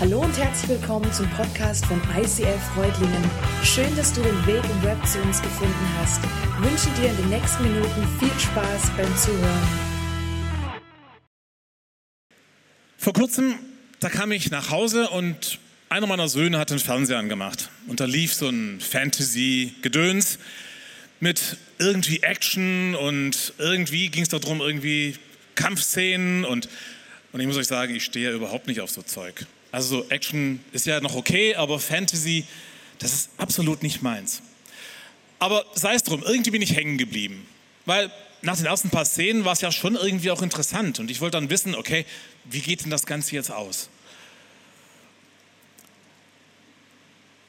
Hallo 0.00 0.20
und 0.20 0.38
herzlich 0.38 0.78
willkommen 0.78 1.12
zum 1.12 1.28
Podcast 1.30 1.84
von 1.86 2.00
ICF 2.16 2.62
Freudlingen. 2.72 3.20
Schön, 3.64 3.96
dass 3.96 4.12
du 4.12 4.22
den 4.22 4.46
Weg 4.46 4.62
im 4.62 4.82
Web 4.84 5.04
zu 5.04 5.20
uns 5.22 5.42
gefunden 5.42 5.74
hast. 5.98 6.20
Ich 6.22 6.70
wünsche 6.70 7.00
dir 7.00 7.10
in 7.10 7.16
den 7.16 7.28
nächsten 7.30 7.64
Minuten 7.64 8.06
viel 8.20 8.38
Spaß 8.38 8.92
beim 8.96 9.16
Zuhören. 9.16 9.68
Vor 12.96 13.12
kurzem, 13.12 13.56
da 13.98 14.08
kam 14.08 14.30
ich 14.30 14.52
nach 14.52 14.70
Hause 14.70 15.08
und 15.08 15.58
einer 15.88 16.06
meiner 16.06 16.28
Söhne 16.28 16.58
hat 16.58 16.70
den 16.70 16.78
Fernseher 16.78 17.18
angemacht. 17.18 17.68
Und 17.88 17.98
da 17.98 18.04
lief 18.04 18.34
so 18.34 18.48
ein 18.48 18.78
Fantasy-Gedöns 18.78 20.38
mit 21.18 21.56
irgendwie 21.80 22.22
Action 22.22 22.94
und 22.94 23.52
irgendwie 23.58 24.10
ging 24.10 24.22
es 24.22 24.28
darum, 24.28 24.60
irgendwie 24.60 25.16
Kampfszenen 25.56 26.44
und, 26.44 26.68
und 27.32 27.40
ich 27.40 27.48
muss 27.48 27.56
euch 27.56 27.66
sagen, 27.66 27.96
ich 27.96 28.04
stehe 28.04 28.30
überhaupt 28.30 28.68
nicht 28.68 28.80
auf 28.80 28.90
so 28.90 29.02
Zeug. 29.02 29.44
Also 29.70 30.02
so 30.02 30.08
Action 30.08 30.60
ist 30.72 30.86
ja 30.86 31.00
noch 31.00 31.14
okay, 31.14 31.54
aber 31.54 31.78
Fantasy, 31.78 32.44
das 32.98 33.12
ist 33.12 33.30
absolut 33.36 33.82
nicht 33.82 34.02
meins. 34.02 34.42
Aber 35.38 35.64
sei 35.74 35.94
es 35.94 36.02
drum, 36.02 36.22
irgendwie 36.26 36.50
bin 36.50 36.62
ich 36.62 36.74
hängen 36.74 36.98
geblieben. 36.98 37.46
Weil 37.84 38.10
nach 38.42 38.56
den 38.56 38.66
ersten 38.66 38.90
paar 38.90 39.04
Szenen 39.04 39.44
war 39.44 39.52
es 39.52 39.60
ja 39.60 39.70
schon 39.70 39.94
irgendwie 39.94 40.30
auch 40.30 40.42
interessant. 40.42 40.98
Und 40.98 41.10
ich 41.10 41.20
wollte 41.20 41.38
dann 41.38 41.50
wissen, 41.50 41.74
okay, 41.74 42.06
wie 42.44 42.60
geht 42.60 42.84
denn 42.84 42.90
das 42.90 43.06
Ganze 43.06 43.34
jetzt 43.34 43.50
aus? 43.50 43.88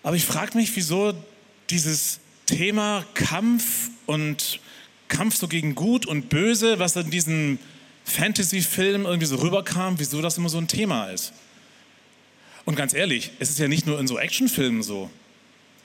Aber 0.03 0.15
ich 0.15 0.25
frage 0.25 0.57
mich, 0.57 0.75
wieso 0.75 1.13
dieses 1.69 2.19
Thema 2.45 3.05
Kampf 3.13 3.89
und 4.05 4.59
Kampf 5.07 5.35
so 5.35 5.47
gegen 5.47 5.75
Gut 5.75 6.05
und 6.05 6.29
Böse, 6.29 6.79
was 6.79 6.95
in 6.95 7.11
diesem 7.11 7.59
Fantasy-Film 8.05 9.05
irgendwie 9.05 9.27
so 9.27 9.35
rüberkam, 9.35 9.99
wieso 9.99 10.21
das 10.21 10.37
immer 10.37 10.49
so 10.49 10.57
ein 10.57 10.67
Thema 10.67 11.09
ist. 11.11 11.33
Und 12.69 12.75
ganz 12.75 12.93
ehrlich, 12.93 13.31
es 13.39 13.49
ist 13.49 13.57
ja 13.57 13.67
nicht 13.67 13.87
nur 13.87 13.99
in 13.99 14.05
so 14.05 14.19
Actionfilmen 14.19 14.83
so. 14.83 15.09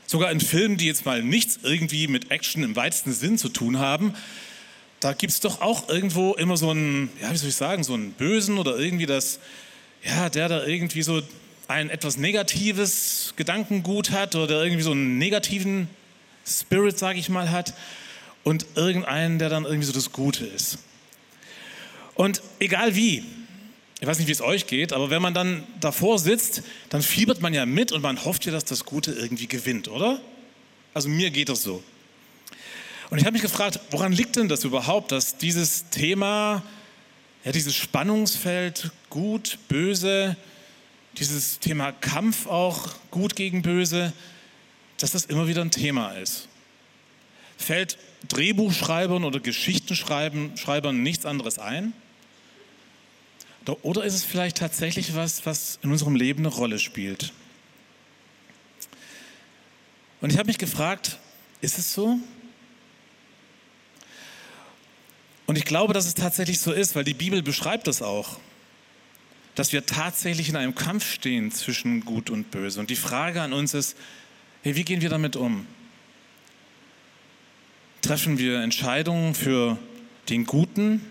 Sogar 0.05 0.31
in 0.31 0.39
Filmen, 0.39 0.77
die 0.77 0.85
jetzt 0.85 1.07
mal 1.07 1.23
nichts 1.23 1.61
irgendwie 1.63 2.09
mit 2.09 2.31
Action 2.31 2.63
im 2.63 2.77
weitesten 2.77 3.15
Sinn 3.15 3.39
zu 3.39 3.49
tun 3.49 3.79
haben, 3.79 4.13
da 5.01 5.15
gibt 5.15 5.33
es 5.33 5.41
doch 5.41 5.63
auch 5.63 5.89
irgendwo 5.89 6.35
immer 6.35 6.59
so 6.59 6.69
einen, 6.69 7.09
ja, 7.23 7.33
wie 7.33 7.39
soll 7.39 7.49
ich 7.49 7.55
sagen, 7.55 7.85
so 7.85 7.95
einen 7.95 8.13
Bösen 8.13 8.59
oder 8.59 8.77
irgendwie 8.79 9.07
das, 9.07 9.41
ja, 10.03 10.29
der 10.29 10.49
da 10.49 10.67
irgendwie 10.67 11.01
so 11.01 11.23
ein 11.69 11.89
etwas 11.89 12.19
negatives 12.19 13.33
Gedankengut 13.37 14.11
hat 14.11 14.35
oder 14.35 14.63
irgendwie 14.63 14.83
so 14.83 14.91
einen 14.91 15.17
negativen 15.17 15.89
Spirit, 16.47 16.99
sage 16.99 17.19
ich 17.19 17.31
mal, 17.31 17.51
hat 17.51 17.73
und 18.43 18.67
irgendeinen, 18.75 19.39
der 19.39 19.49
dann 19.49 19.65
irgendwie 19.65 19.87
so 19.87 19.95
das 19.95 20.13
Gute 20.13 20.45
ist. 20.45 20.77
Und 22.15 22.43
egal 22.59 22.95
wie, 22.95 23.25
ich 24.05 24.09
weiß 24.09 24.19
nicht, 24.19 24.29
wie 24.29 24.33
es 24.33 24.43
euch 24.43 24.67
geht, 24.67 24.93
aber 24.93 25.09
wenn 25.09 25.23
man 25.23 25.33
dann 25.33 25.65
davor 25.81 26.19
sitzt, 26.19 26.63
dann 26.91 27.01
fiebert 27.01 27.41
man 27.41 27.55
ja 27.55 27.65
mit 27.65 27.91
und 27.91 28.03
man 28.03 28.23
hofft 28.23 28.45
ja, 28.45 28.53
dass 28.53 28.67
das 28.67 28.85
Gute 28.85 29.13
irgendwie 29.13 29.47
gewinnt, 29.47 29.89
oder? 29.89 30.21
Also 30.93 31.09
mir 31.09 31.31
geht 31.31 31.49
das 31.49 31.63
so. 31.63 31.83
Und 33.09 33.17
ich 33.17 33.25
habe 33.25 33.33
mich 33.33 33.41
gefragt, 33.41 33.81
woran 33.91 34.13
liegt 34.13 34.37
denn 34.37 34.47
das 34.47 34.63
überhaupt, 34.63 35.11
dass 35.11 35.39
dieses 35.39 35.89
Thema, 35.89 36.63
ja, 37.47 37.53
dieses 37.53 37.75
Spannungsfeld 37.75 38.91
gut, 39.09 39.59
böse, 39.69 40.37
dieses 41.17 41.59
Thema 41.61 41.91
Kampf 41.91 42.47
auch 42.47 42.91
gut 43.11 43.35
gegen 43.35 43.63
böse, 43.63 44.13
dass 44.99 45.13
das 45.13 45.25
immer 45.25 45.49
wieder 45.49 45.63
ein 45.63 45.71
Thema 45.71 46.11
ist. 46.13 46.49
Fällt 47.57 47.97
Drehbuchschreibern 48.29 49.25
oder 49.25 49.41
Geschichtenschreibern 49.41 51.03
nichts 51.03 51.25
anderes 51.25 51.59
ein? 51.59 51.95
Oder 53.67 54.05
ist 54.05 54.15
es 54.15 54.25
vielleicht 54.25 54.59
tatsächlich 54.59 55.15
was, 55.15 55.47
was 55.47 55.79
in 55.83 55.91
unserem 55.91 56.17
Leben 56.17 56.41
eine 56.41 56.55
Rolle 56.55 56.79
spielt? 56.79 57.33
Und 60.21 60.31
ich 60.31 60.39
habe 60.39 60.47
mich 60.47 60.59
gefragt, 60.59 61.19
ist 61.61 61.79
es 61.79 61.93
so? 61.93 62.19
Und 65.47 65.57
ich 65.57 65.65
glaube, 65.65 65.93
dass 65.93 66.07
es 66.07 66.15
tatsächlich 66.15 66.59
so 66.59 66.73
ist, 66.73 66.95
weil 66.95 67.05
die 67.05 67.15
Bibel 67.15 67.43
beschreibt 67.43 67.87
das 67.87 68.03
auch, 68.03 68.39
dass 69.55 69.73
wir 69.73 69.87
tatsächlich 69.87 70.49
in 70.49 70.57
einem 70.57 70.75
Kampf 70.75 71.11
stehen 71.13 71.53
zwischen 71.53 72.05
Gut 72.05 72.31
und 72.31 72.51
Böse. 72.51 72.81
Und 72.81 72.91
die 72.91 72.97
Frage 72.97 73.41
an 73.41 73.53
uns 73.53 73.73
ist, 73.75 73.97
hey, 74.63 74.75
wie 74.77 74.85
gehen 74.85 75.01
wir 75.01 75.11
damit 75.11 75.37
um? 75.37 75.67
Treffen 78.03 78.39
wir 78.39 78.61
Entscheidungen 78.61 79.35
für 79.35 79.79
den 80.29 80.45
Guten 80.45 81.03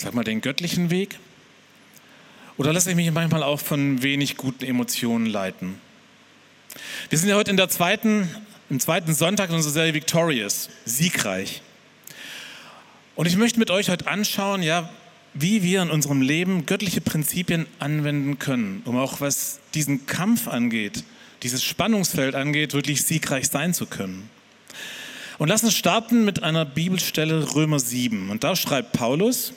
sag 0.00 0.14
mal, 0.14 0.24
den 0.24 0.40
göttlichen 0.40 0.90
Weg? 0.90 1.18
Oder 2.56 2.72
lasse 2.72 2.90
ich 2.90 2.96
mich 2.96 3.10
manchmal 3.10 3.42
auch 3.42 3.60
von 3.60 4.02
wenig 4.02 4.36
guten 4.36 4.64
Emotionen 4.64 5.26
leiten? 5.26 5.80
Wir 7.08 7.18
sind 7.18 7.28
ja 7.28 7.36
heute 7.36 7.50
in 7.50 7.56
der 7.56 7.68
zweiten, 7.68 8.28
im 8.68 8.80
zweiten 8.80 9.14
Sonntag 9.14 9.50
unserer 9.50 9.72
Serie 9.72 9.94
Victorious, 9.94 10.70
siegreich. 10.84 11.62
Und 13.14 13.26
ich 13.26 13.36
möchte 13.36 13.58
mit 13.58 13.70
euch 13.70 13.90
heute 13.90 14.06
anschauen, 14.06 14.62
ja, 14.62 14.88
wie 15.34 15.62
wir 15.62 15.82
in 15.82 15.90
unserem 15.90 16.22
Leben 16.22 16.66
göttliche 16.66 17.00
Prinzipien 17.00 17.66
anwenden 17.78 18.38
können, 18.38 18.82
um 18.84 18.96
auch 18.96 19.20
was 19.20 19.60
diesen 19.74 20.06
Kampf 20.06 20.48
angeht, 20.48 21.04
dieses 21.42 21.62
Spannungsfeld 21.62 22.34
angeht, 22.34 22.74
wirklich 22.74 23.04
siegreich 23.04 23.48
sein 23.48 23.74
zu 23.74 23.86
können. 23.86 24.28
Und 25.38 25.48
lass 25.48 25.62
uns 25.62 25.74
starten 25.74 26.24
mit 26.24 26.42
einer 26.42 26.64
Bibelstelle 26.64 27.54
Römer 27.54 27.78
7. 27.78 28.30
Und 28.30 28.44
da 28.44 28.56
schreibt 28.56 28.92
Paulus, 28.92 29.52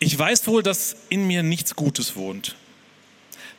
ich 0.00 0.18
weiß 0.18 0.46
wohl, 0.46 0.62
dass 0.62 0.96
in 1.10 1.26
mir 1.26 1.42
nichts 1.42 1.76
Gutes 1.76 2.16
wohnt. 2.16 2.56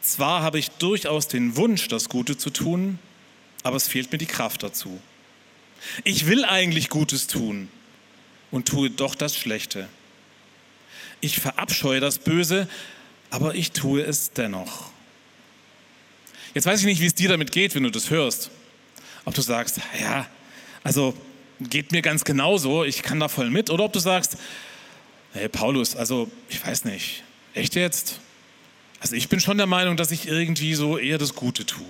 Zwar 0.01 0.41
habe 0.41 0.57
ich 0.57 0.71
durchaus 0.71 1.27
den 1.27 1.55
Wunsch, 1.55 1.87
das 1.87 2.09
Gute 2.09 2.35
zu 2.35 2.49
tun, 2.49 2.97
aber 3.63 3.77
es 3.77 3.87
fehlt 3.87 4.11
mir 4.11 4.17
die 4.17 4.25
Kraft 4.25 4.63
dazu. 4.63 4.99
Ich 6.03 6.25
will 6.25 6.43
eigentlich 6.43 6.89
Gutes 6.89 7.27
tun 7.27 7.69
und 8.49 8.67
tue 8.67 8.89
doch 8.89 9.13
das 9.13 9.37
Schlechte. 9.37 9.87
Ich 11.21 11.39
verabscheue 11.39 11.99
das 11.99 12.17
Böse, 12.17 12.67
aber 13.29 13.53
ich 13.53 13.71
tue 13.71 14.01
es 14.01 14.31
dennoch. 14.31 14.89
Jetzt 16.55 16.65
weiß 16.65 16.79
ich 16.79 16.85
nicht, 16.87 17.01
wie 17.01 17.05
es 17.05 17.15
dir 17.15 17.29
damit 17.29 17.51
geht, 17.51 17.75
wenn 17.75 17.83
du 17.83 17.91
das 17.91 18.09
hörst. 18.09 18.49
Ob 19.25 19.35
du 19.35 19.41
sagst, 19.41 19.79
ja, 19.99 20.27
also 20.83 21.13
geht 21.59 21.91
mir 21.91 22.01
ganz 22.01 22.23
genauso, 22.23 22.83
ich 22.83 23.03
kann 23.03 23.19
da 23.19 23.27
voll 23.27 23.51
mit, 23.51 23.69
oder 23.69 23.83
ob 23.83 23.93
du 23.93 23.99
sagst, 23.99 24.37
Hey 25.33 25.47
Paulus, 25.47 25.95
also 25.95 26.29
ich 26.49 26.65
weiß 26.65 26.85
nicht, 26.85 27.23
echt 27.53 27.75
jetzt? 27.75 28.19
Also 28.99 29.15
ich 29.15 29.29
bin 29.29 29.39
schon 29.39 29.57
der 29.57 29.67
Meinung, 29.67 29.95
dass 29.97 30.11
ich 30.11 30.27
irgendwie 30.27 30.75
so 30.75 30.97
eher 30.97 31.17
das 31.17 31.35
Gute 31.35 31.65
tue. 31.65 31.85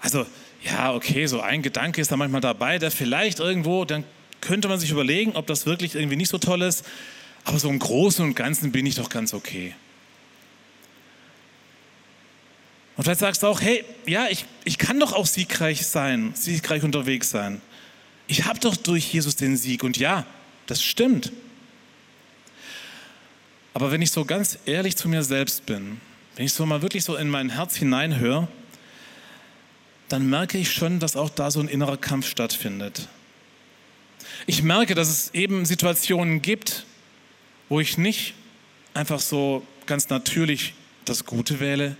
Also 0.00 0.26
ja, 0.64 0.94
okay, 0.94 1.26
so 1.26 1.40
ein 1.40 1.62
Gedanke 1.62 2.00
ist 2.00 2.10
da 2.10 2.16
manchmal 2.16 2.40
dabei, 2.40 2.78
der 2.78 2.90
vielleicht 2.90 3.38
irgendwo, 3.38 3.84
dann 3.84 4.04
könnte 4.40 4.68
man 4.68 4.80
sich 4.80 4.90
überlegen, 4.90 5.32
ob 5.36 5.46
das 5.46 5.66
wirklich 5.66 5.94
irgendwie 5.94 6.16
nicht 6.16 6.30
so 6.30 6.38
toll 6.38 6.62
ist. 6.62 6.84
Aber 7.44 7.58
so 7.58 7.68
im 7.68 7.78
Großen 7.78 8.24
und 8.24 8.34
Ganzen 8.34 8.72
bin 8.72 8.86
ich 8.86 8.94
doch 8.94 9.08
ganz 9.08 9.32
okay. 9.34 9.74
Und 12.96 13.04
vielleicht 13.04 13.20
sagst 13.20 13.42
du 13.42 13.46
auch, 13.46 13.60
hey, 13.60 13.84
ja, 14.06 14.26
ich, 14.28 14.44
ich 14.64 14.76
kann 14.76 15.00
doch 15.00 15.12
auch 15.12 15.26
siegreich 15.26 15.86
sein, 15.86 16.32
siegreich 16.34 16.82
unterwegs 16.82 17.30
sein. 17.30 17.62
Ich 18.26 18.44
habe 18.44 18.60
doch 18.60 18.76
durch 18.76 19.12
Jesus 19.12 19.36
den 19.36 19.56
Sieg. 19.56 19.82
Und 19.84 19.96
ja, 19.96 20.26
das 20.66 20.82
stimmt. 20.82 21.32
Aber 23.74 23.92
wenn 23.92 24.02
ich 24.02 24.10
so 24.10 24.24
ganz 24.24 24.58
ehrlich 24.66 24.96
zu 24.96 25.08
mir 25.08 25.22
selbst 25.22 25.66
bin, 25.66 26.00
wenn 26.36 26.46
ich 26.46 26.52
so 26.52 26.66
mal 26.66 26.82
wirklich 26.82 27.04
so 27.04 27.16
in 27.16 27.28
mein 27.28 27.50
Herz 27.50 27.76
hineinhöre, 27.76 28.48
dann 30.08 30.28
merke 30.28 30.58
ich 30.58 30.72
schon, 30.72 30.98
dass 30.98 31.16
auch 31.16 31.30
da 31.30 31.50
so 31.50 31.60
ein 31.60 31.68
innerer 31.68 31.96
Kampf 31.96 32.26
stattfindet. 32.26 33.08
Ich 34.46 34.62
merke, 34.62 34.94
dass 34.94 35.08
es 35.08 35.34
eben 35.34 35.64
Situationen 35.64 36.42
gibt, 36.42 36.84
wo 37.68 37.78
ich 37.78 37.96
nicht 37.96 38.34
einfach 38.94 39.20
so 39.20 39.64
ganz 39.86 40.08
natürlich 40.08 40.74
das 41.04 41.24
Gute 41.24 41.60
wähle 41.60 41.96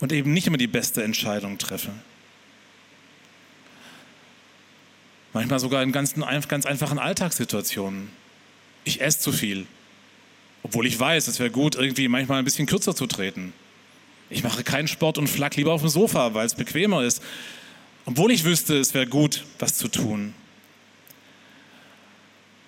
und 0.00 0.12
eben 0.12 0.32
nicht 0.32 0.46
immer 0.48 0.58
die 0.58 0.66
beste 0.66 1.04
Entscheidung 1.04 1.58
treffe. 1.58 1.92
Manchmal 5.32 5.60
sogar 5.60 5.82
in 5.82 5.92
ganz, 5.92 6.14
ganz 6.48 6.66
einfachen 6.66 6.98
Alltagssituationen. 6.98 8.10
Ich 8.84 9.00
esse 9.00 9.20
zu 9.20 9.32
viel, 9.32 9.66
obwohl 10.62 10.86
ich 10.86 10.98
weiß, 10.98 11.28
es 11.28 11.38
wäre 11.38 11.50
gut, 11.50 11.74
irgendwie 11.74 12.08
manchmal 12.08 12.38
ein 12.38 12.44
bisschen 12.44 12.66
kürzer 12.66 12.94
zu 12.94 13.06
treten. 13.06 13.52
Ich 14.30 14.42
mache 14.42 14.64
keinen 14.64 14.88
Sport 14.88 15.18
und 15.18 15.28
flack 15.28 15.56
lieber 15.56 15.72
auf 15.72 15.82
dem 15.82 15.90
Sofa, 15.90 16.34
weil 16.34 16.46
es 16.46 16.54
bequemer 16.54 17.02
ist. 17.02 17.22
Obwohl 18.06 18.32
ich 18.32 18.44
wüsste, 18.44 18.78
es 18.78 18.94
wäre 18.94 19.06
gut, 19.06 19.44
was 19.58 19.76
zu 19.76 19.88
tun. 19.88 20.34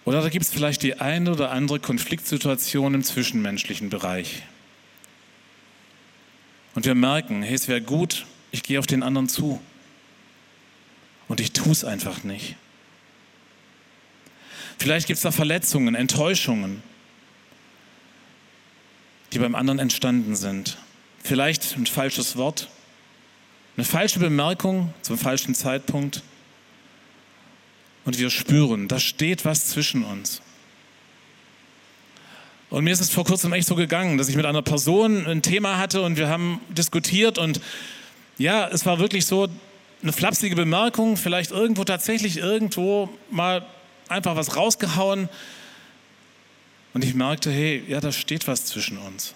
Oder 0.04 0.20
da 0.20 0.28
gibt 0.28 0.44
es 0.44 0.50
vielleicht 0.50 0.82
die 0.82 1.00
eine 1.00 1.32
oder 1.32 1.50
andere 1.50 1.80
Konfliktsituation 1.80 2.94
im 2.94 3.02
zwischenmenschlichen 3.02 3.88
Bereich. 3.88 4.42
Und 6.74 6.84
wir 6.84 6.94
merken, 6.94 7.42
hey, 7.42 7.54
es 7.54 7.68
wäre 7.68 7.80
gut, 7.80 8.26
ich 8.50 8.62
gehe 8.62 8.78
auf 8.78 8.86
den 8.86 9.02
anderen 9.02 9.28
zu. 9.28 9.60
Und 11.28 11.40
ich 11.40 11.52
tue 11.52 11.72
es 11.72 11.84
einfach 11.84 12.24
nicht. 12.24 12.56
Vielleicht 14.78 15.06
gibt 15.06 15.16
es 15.16 15.22
da 15.22 15.30
Verletzungen, 15.30 15.94
Enttäuschungen 15.94 16.82
die 19.34 19.40
beim 19.40 19.54
anderen 19.54 19.80
entstanden 19.80 20.36
sind. 20.36 20.78
Vielleicht 21.22 21.76
ein 21.76 21.86
falsches 21.86 22.36
Wort, 22.36 22.68
eine 23.76 23.84
falsche 23.84 24.20
Bemerkung 24.20 24.94
zum 25.02 25.18
falschen 25.18 25.54
Zeitpunkt. 25.54 26.22
Und 28.04 28.18
wir 28.18 28.30
spüren, 28.30 28.86
da 28.86 29.00
steht 29.00 29.44
was 29.44 29.66
zwischen 29.66 30.04
uns. 30.04 30.40
Und 32.70 32.84
mir 32.84 32.92
ist 32.92 33.00
es 33.00 33.10
vor 33.10 33.24
kurzem 33.24 33.52
echt 33.52 33.66
so 33.66 33.74
gegangen, 33.74 34.18
dass 34.18 34.28
ich 34.28 34.36
mit 34.36 34.46
einer 34.46 34.62
Person 34.62 35.26
ein 35.26 35.42
Thema 35.42 35.78
hatte 35.78 36.02
und 36.02 36.16
wir 36.16 36.28
haben 36.28 36.60
diskutiert 36.68 37.38
und 37.38 37.60
ja, 38.36 38.68
es 38.68 38.84
war 38.84 38.98
wirklich 38.98 39.26
so 39.26 39.48
eine 40.02 40.12
flapsige 40.12 40.56
Bemerkung, 40.56 41.16
vielleicht 41.16 41.50
irgendwo 41.50 41.84
tatsächlich 41.84 42.36
irgendwo 42.36 43.08
mal 43.30 43.64
einfach 44.08 44.36
was 44.36 44.56
rausgehauen. 44.56 45.28
Und 46.94 47.04
ich 47.04 47.14
merkte, 47.14 47.50
hey, 47.50 47.82
ja, 47.88 48.00
da 48.00 48.12
steht 48.12 48.46
was 48.46 48.66
zwischen 48.66 48.96
uns. 48.98 49.34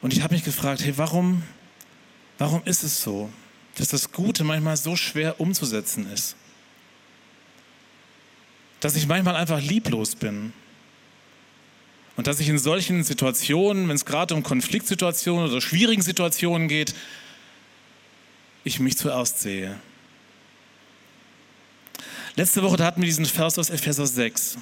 Und 0.00 0.12
ich 0.12 0.22
habe 0.22 0.34
mich 0.34 0.44
gefragt, 0.44 0.84
hey, 0.84 0.96
warum, 0.96 1.42
warum 2.38 2.62
ist 2.64 2.84
es 2.84 3.02
so, 3.02 3.30
dass 3.76 3.88
das 3.88 4.12
Gute 4.12 4.44
manchmal 4.44 4.76
so 4.76 4.94
schwer 4.94 5.40
umzusetzen 5.40 6.10
ist? 6.10 6.36
Dass 8.78 8.94
ich 8.94 9.06
manchmal 9.06 9.36
einfach 9.36 9.60
lieblos 9.60 10.14
bin. 10.14 10.52
Und 12.16 12.26
dass 12.26 12.40
ich 12.40 12.48
in 12.48 12.58
solchen 12.58 13.02
Situationen, 13.02 13.88
wenn 13.88 13.96
es 13.96 14.04
gerade 14.04 14.34
um 14.34 14.44
Konfliktsituationen 14.44 15.50
oder 15.50 15.60
schwierigen 15.60 16.02
Situationen 16.02 16.68
geht, 16.68 16.94
ich 18.64 18.78
mich 18.78 18.96
zuerst 18.96 19.40
sehe. 19.40 19.80
Letzte 22.34 22.62
Woche 22.62 22.82
hatten 22.82 23.02
wir 23.02 23.06
diesen 23.06 23.26
Vers 23.26 23.58
aus 23.58 23.68
Epheser 23.68 24.06
6. 24.06 24.56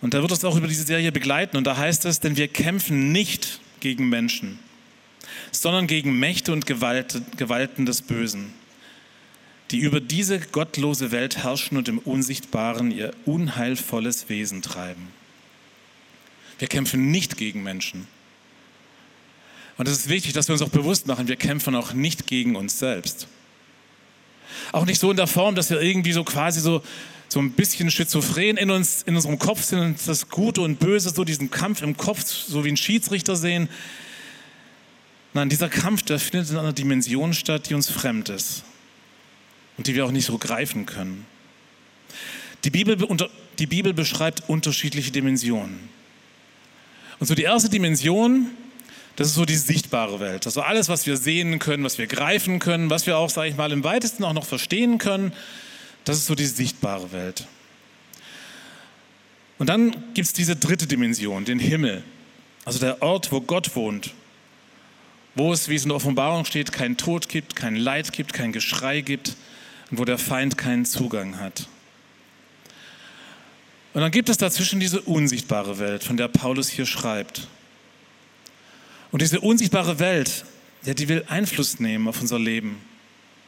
Und 0.00 0.14
da 0.14 0.20
wird 0.20 0.32
es 0.32 0.44
auch 0.44 0.56
über 0.56 0.66
diese 0.66 0.82
Serie 0.82 1.12
begleiten. 1.12 1.56
Und 1.56 1.64
da 1.64 1.76
heißt 1.76 2.04
es, 2.06 2.18
denn 2.18 2.36
wir 2.36 2.48
kämpfen 2.48 3.12
nicht 3.12 3.60
gegen 3.78 4.08
Menschen, 4.08 4.58
sondern 5.52 5.86
gegen 5.86 6.18
Mächte 6.18 6.52
und 6.52 6.66
Gewalten 6.66 7.86
des 7.86 8.02
Bösen, 8.02 8.52
die 9.70 9.78
über 9.78 10.00
diese 10.00 10.40
gottlose 10.40 11.12
Welt 11.12 11.44
herrschen 11.44 11.76
und 11.76 11.88
im 11.88 11.98
Unsichtbaren 11.98 12.90
ihr 12.90 13.12
unheilvolles 13.24 14.28
Wesen 14.28 14.62
treiben. 14.62 15.08
Wir 16.58 16.66
kämpfen 16.66 17.12
nicht 17.12 17.36
gegen 17.36 17.62
Menschen. 17.62 18.08
Und 19.78 19.88
es 19.88 19.98
ist 19.98 20.08
wichtig, 20.08 20.32
dass 20.32 20.48
wir 20.48 20.52
uns 20.52 20.62
auch 20.62 20.68
bewusst 20.68 21.06
machen, 21.06 21.28
wir 21.28 21.36
kämpfen 21.36 21.76
auch 21.76 21.92
nicht 21.92 22.26
gegen 22.26 22.56
uns 22.56 22.78
selbst. 22.80 23.28
Auch 24.72 24.86
nicht 24.86 25.00
so 25.00 25.10
in 25.10 25.16
der 25.16 25.26
Form, 25.26 25.54
dass 25.54 25.70
wir 25.70 25.80
irgendwie 25.80 26.12
so 26.12 26.24
quasi 26.24 26.60
so 26.60 26.82
so 27.32 27.40
ein 27.40 27.52
bisschen 27.52 27.90
schizophren 27.90 28.58
in 28.58 28.70
uns, 28.70 29.02
in 29.02 29.16
unserem 29.16 29.38
Kopf 29.38 29.62
sind 29.62 29.80
und 29.80 29.96
das 30.06 30.28
Gute 30.28 30.60
und 30.60 30.78
Böse, 30.78 31.10
so 31.10 31.24
diesen 31.24 31.50
Kampf 31.50 31.80
im 31.80 31.96
Kopf, 31.96 32.22
so 32.24 32.64
wie 32.64 32.68
ein 32.68 32.76
Schiedsrichter 32.76 33.36
sehen. 33.36 33.70
Nein, 35.32 35.48
dieser 35.48 35.70
Kampf, 35.70 36.02
der 36.02 36.18
findet 36.18 36.50
in 36.50 36.58
einer 36.58 36.74
Dimension 36.74 37.32
statt, 37.32 37.70
die 37.70 37.74
uns 37.74 37.90
fremd 37.90 38.28
ist 38.28 38.64
und 39.78 39.86
die 39.86 39.94
wir 39.94 40.04
auch 40.04 40.10
nicht 40.10 40.26
so 40.26 40.36
greifen 40.36 40.84
können. 40.84 41.24
Die 42.64 42.70
Bibel, 42.70 42.98
die 43.58 43.66
Bibel 43.66 43.94
beschreibt 43.94 44.48
unterschiedliche 44.48 45.10
Dimensionen. 45.10 45.88
Und 47.18 47.26
so 47.26 47.34
die 47.34 47.42
erste 47.42 47.70
Dimension, 47.70 48.50
das 49.16 49.28
ist 49.28 49.34
so 49.34 49.44
die 49.44 49.56
sichtbare 49.56 50.20
Welt. 50.20 50.46
Also 50.46 50.62
alles, 50.62 50.88
was 50.88 51.06
wir 51.06 51.16
sehen 51.16 51.58
können, 51.58 51.84
was 51.84 51.98
wir 51.98 52.06
greifen 52.06 52.58
können, 52.58 52.90
was 52.90 53.06
wir 53.06 53.18
auch, 53.18 53.30
sage 53.30 53.50
ich 53.50 53.56
mal, 53.56 53.72
im 53.72 53.84
weitesten 53.84 54.24
auch 54.24 54.32
noch 54.32 54.46
verstehen 54.46 54.98
können. 54.98 55.32
Das 56.04 56.16
ist 56.16 56.26
so 56.26 56.34
die 56.34 56.46
sichtbare 56.46 57.12
Welt. 57.12 57.46
Und 59.58 59.68
dann 59.68 59.90
gibt 60.14 60.26
es 60.26 60.32
diese 60.32 60.56
dritte 60.56 60.86
Dimension, 60.86 61.44
den 61.44 61.58
Himmel. 61.58 62.02
Also 62.64 62.78
der 62.78 63.02
Ort, 63.02 63.30
wo 63.32 63.40
Gott 63.40 63.76
wohnt. 63.76 64.14
Wo 65.34 65.52
es, 65.52 65.68
wie 65.68 65.76
es 65.76 65.82
in 65.82 65.90
der 65.90 65.96
Offenbarung 65.96 66.44
steht, 66.44 66.72
kein 66.72 66.96
Tod 66.96 67.28
gibt, 67.28 67.54
kein 67.54 67.76
Leid 67.76 68.12
gibt, 68.12 68.32
kein 68.32 68.52
Geschrei 68.52 69.02
gibt 69.02 69.36
und 69.90 69.98
wo 69.98 70.04
der 70.04 70.18
Feind 70.18 70.58
keinen 70.58 70.84
Zugang 70.84 71.38
hat. 71.38 71.68
Und 73.94 74.00
dann 74.00 74.10
gibt 74.10 74.28
es 74.30 74.38
dazwischen 74.38 74.80
diese 74.80 75.02
unsichtbare 75.02 75.78
Welt, 75.78 76.02
von 76.02 76.16
der 76.16 76.28
Paulus 76.28 76.68
hier 76.68 76.86
schreibt. 76.86 77.46
Und 79.12 79.22
diese 79.22 79.40
unsichtbare 79.40 79.98
Welt, 79.98 80.44
ja, 80.84 80.94
die 80.94 81.08
will 81.08 81.24
Einfluss 81.28 81.78
nehmen 81.78 82.08
auf 82.08 82.20
unser 82.20 82.38
Leben, 82.38 82.80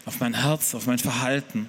auf 0.04 0.20
mein 0.20 0.34
Herz, 0.34 0.74
auf 0.74 0.86
mein 0.86 0.98
Verhalten. 0.98 1.68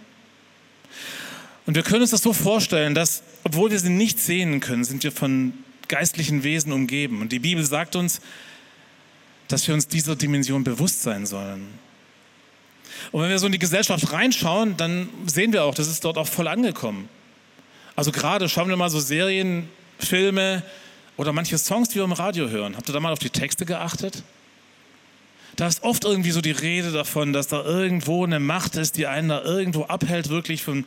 Und 1.65 1.75
wir 1.75 1.81
können 1.81 2.01
uns 2.01 2.11
das 2.11 2.21
so 2.21 2.33
vorstellen, 2.33 2.93
dass, 2.93 3.23
obwohl 3.43 3.71
wir 3.71 3.79
sie 3.79 3.89
nicht 3.89 4.19
sehen 4.19 4.59
können, 4.59 4.83
sind 4.83 5.03
wir 5.03 5.11
von 5.11 5.53
geistlichen 5.87 6.43
Wesen 6.43 6.71
umgeben. 6.71 7.21
Und 7.21 7.31
die 7.31 7.39
Bibel 7.39 7.63
sagt 7.63 7.95
uns, 7.95 8.21
dass 9.47 9.67
wir 9.67 9.73
uns 9.73 9.87
dieser 9.87 10.15
Dimension 10.15 10.63
bewusst 10.63 11.01
sein 11.01 11.25
sollen. 11.25 11.67
Und 13.11 13.21
wenn 13.21 13.29
wir 13.29 13.39
so 13.39 13.45
in 13.45 13.51
die 13.51 13.59
Gesellschaft 13.59 14.11
reinschauen, 14.11 14.77
dann 14.77 15.09
sehen 15.25 15.53
wir 15.53 15.63
auch, 15.63 15.73
das 15.73 15.87
ist 15.87 16.03
dort 16.03 16.17
auch 16.17 16.27
voll 16.27 16.47
angekommen. 16.47 17.09
Also 17.95 18.11
gerade 18.11 18.49
schauen 18.49 18.67
wir 18.67 18.75
mal 18.75 18.89
so 18.89 18.99
Serien, 18.99 19.69
Filme 19.99 20.63
oder 21.17 21.33
manche 21.33 21.57
Songs, 21.57 21.89
die 21.89 21.95
wir 21.95 22.03
im 22.03 22.11
Radio 22.11 22.49
hören. 22.49 22.75
Habt 22.75 22.89
ihr 22.89 22.93
da 22.93 22.99
mal 22.99 23.13
auf 23.13 23.19
die 23.19 23.29
Texte 23.29 23.65
geachtet? 23.65 24.23
Da 25.55 25.67
ist 25.67 25.83
oft 25.83 26.03
irgendwie 26.03 26.31
so 26.31 26.41
die 26.41 26.51
Rede 26.51 26.91
davon, 26.91 27.31
dass 27.31 27.47
da 27.47 27.63
irgendwo 27.63 28.25
eine 28.25 28.39
Macht 28.39 28.75
ist, 28.75 28.97
die 28.97 29.07
einen 29.07 29.29
da 29.29 29.41
irgendwo 29.41 29.83
abhält, 29.83 30.29
wirklich 30.29 30.63
von, 30.63 30.85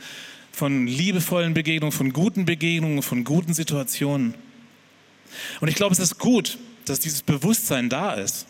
von 0.52 0.86
liebevollen 0.86 1.54
Begegnungen, 1.54 1.92
von 1.92 2.12
guten 2.12 2.44
Begegnungen, 2.44 3.02
von 3.02 3.24
guten 3.24 3.54
Situationen. 3.54 4.34
Und 5.60 5.68
ich 5.68 5.74
glaube, 5.74 5.94
es 5.94 5.98
ist 5.98 6.18
gut, 6.18 6.58
dass 6.84 7.00
dieses 7.00 7.22
Bewusstsein 7.22 7.88
da 7.88 8.14
ist. 8.14 8.46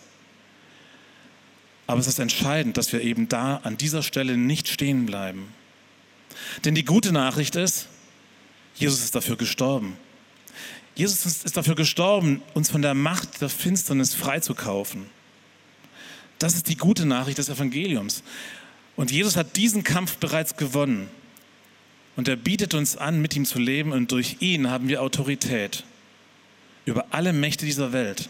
Aber 1.86 2.00
es 2.00 2.06
ist 2.06 2.18
entscheidend, 2.18 2.76
dass 2.76 2.92
wir 2.92 3.00
eben 3.00 3.28
da 3.28 3.56
an 3.62 3.76
dieser 3.76 4.02
Stelle 4.02 4.36
nicht 4.36 4.68
stehen 4.68 5.06
bleiben. 5.06 5.48
Denn 6.64 6.74
die 6.74 6.84
gute 6.84 7.12
Nachricht 7.12 7.56
ist, 7.56 7.88
Jesus 8.74 9.02
ist 9.02 9.14
dafür 9.14 9.36
gestorben. 9.36 9.96
Jesus 10.98 11.44
ist 11.44 11.56
dafür 11.56 11.76
gestorben, 11.76 12.42
uns 12.54 12.70
von 12.70 12.82
der 12.82 12.92
Macht 12.92 13.40
der 13.40 13.48
Finsternis 13.48 14.16
freizukaufen. 14.16 15.06
Das 16.40 16.54
ist 16.54 16.68
die 16.68 16.76
gute 16.76 17.06
Nachricht 17.06 17.38
des 17.38 17.48
Evangeliums. 17.48 18.24
Und 18.96 19.12
Jesus 19.12 19.36
hat 19.36 19.54
diesen 19.54 19.84
Kampf 19.84 20.16
bereits 20.16 20.56
gewonnen. 20.56 21.08
Und 22.16 22.26
er 22.26 22.34
bietet 22.34 22.74
uns 22.74 22.96
an, 22.96 23.22
mit 23.22 23.36
ihm 23.36 23.44
zu 23.44 23.60
leben. 23.60 23.92
Und 23.92 24.10
durch 24.10 24.38
ihn 24.40 24.70
haben 24.70 24.88
wir 24.88 25.00
Autorität 25.00 25.84
über 26.84 27.06
alle 27.10 27.32
Mächte 27.32 27.64
dieser 27.64 27.92
Welt. 27.92 28.28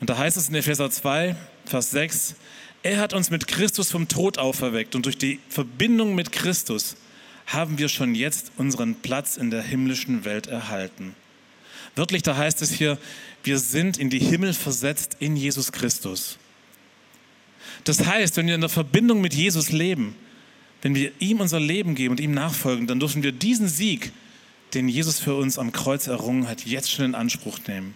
Und 0.00 0.10
da 0.10 0.18
heißt 0.18 0.36
es 0.36 0.50
in 0.50 0.54
Epheser 0.54 0.90
2, 0.90 1.34
Vers 1.64 1.92
6, 1.92 2.34
er 2.82 2.98
hat 3.00 3.14
uns 3.14 3.30
mit 3.30 3.48
Christus 3.48 3.90
vom 3.90 4.06
Tod 4.06 4.36
auferweckt 4.36 4.94
und 4.94 5.06
durch 5.06 5.16
die 5.16 5.40
Verbindung 5.48 6.14
mit 6.14 6.30
Christus 6.30 6.96
haben 7.48 7.78
wir 7.78 7.88
schon 7.88 8.14
jetzt 8.14 8.52
unseren 8.58 8.94
Platz 8.96 9.36
in 9.36 9.50
der 9.50 9.62
himmlischen 9.62 10.24
Welt 10.24 10.46
erhalten. 10.46 11.16
Wörtlich, 11.96 12.22
da 12.22 12.36
heißt 12.36 12.62
es 12.62 12.70
hier, 12.70 12.98
wir 13.42 13.58
sind 13.58 13.96
in 13.96 14.10
die 14.10 14.18
Himmel 14.18 14.52
versetzt 14.52 15.16
in 15.18 15.34
Jesus 15.34 15.72
Christus. 15.72 16.38
Das 17.84 18.04
heißt, 18.04 18.36
wenn 18.36 18.46
wir 18.46 18.54
in 18.54 18.60
der 18.60 18.68
Verbindung 18.68 19.20
mit 19.20 19.34
Jesus 19.34 19.72
leben, 19.72 20.14
wenn 20.82 20.94
wir 20.94 21.10
ihm 21.18 21.40
unser 21.40 21.58
Leben 21.58 21.94
geben 21.94 22.12
und 22.12 22.20
ihm 22.20 22.32
nachfolgen, 22.32 22.86
dann 22.86 23.00
dürfen 23.00 23.22
wir 23.22 23.32
diesen 23.32 23.68
Sieg, 23.68 24.12
den 24.74 24.88
Jesus 24.88 25.18
für 25.18 25.34
uns 25.34 25.58
am 25.58 25.72
Kreuz 25.72 26.06
errungen 26.06 26.46
hat, 26.48 26.66
jetzt 26.66 26.90
schon 26.90 27.06
in 27.06 27.14
Anspruch 27.14 27.58
nehmen. 27.66 27.94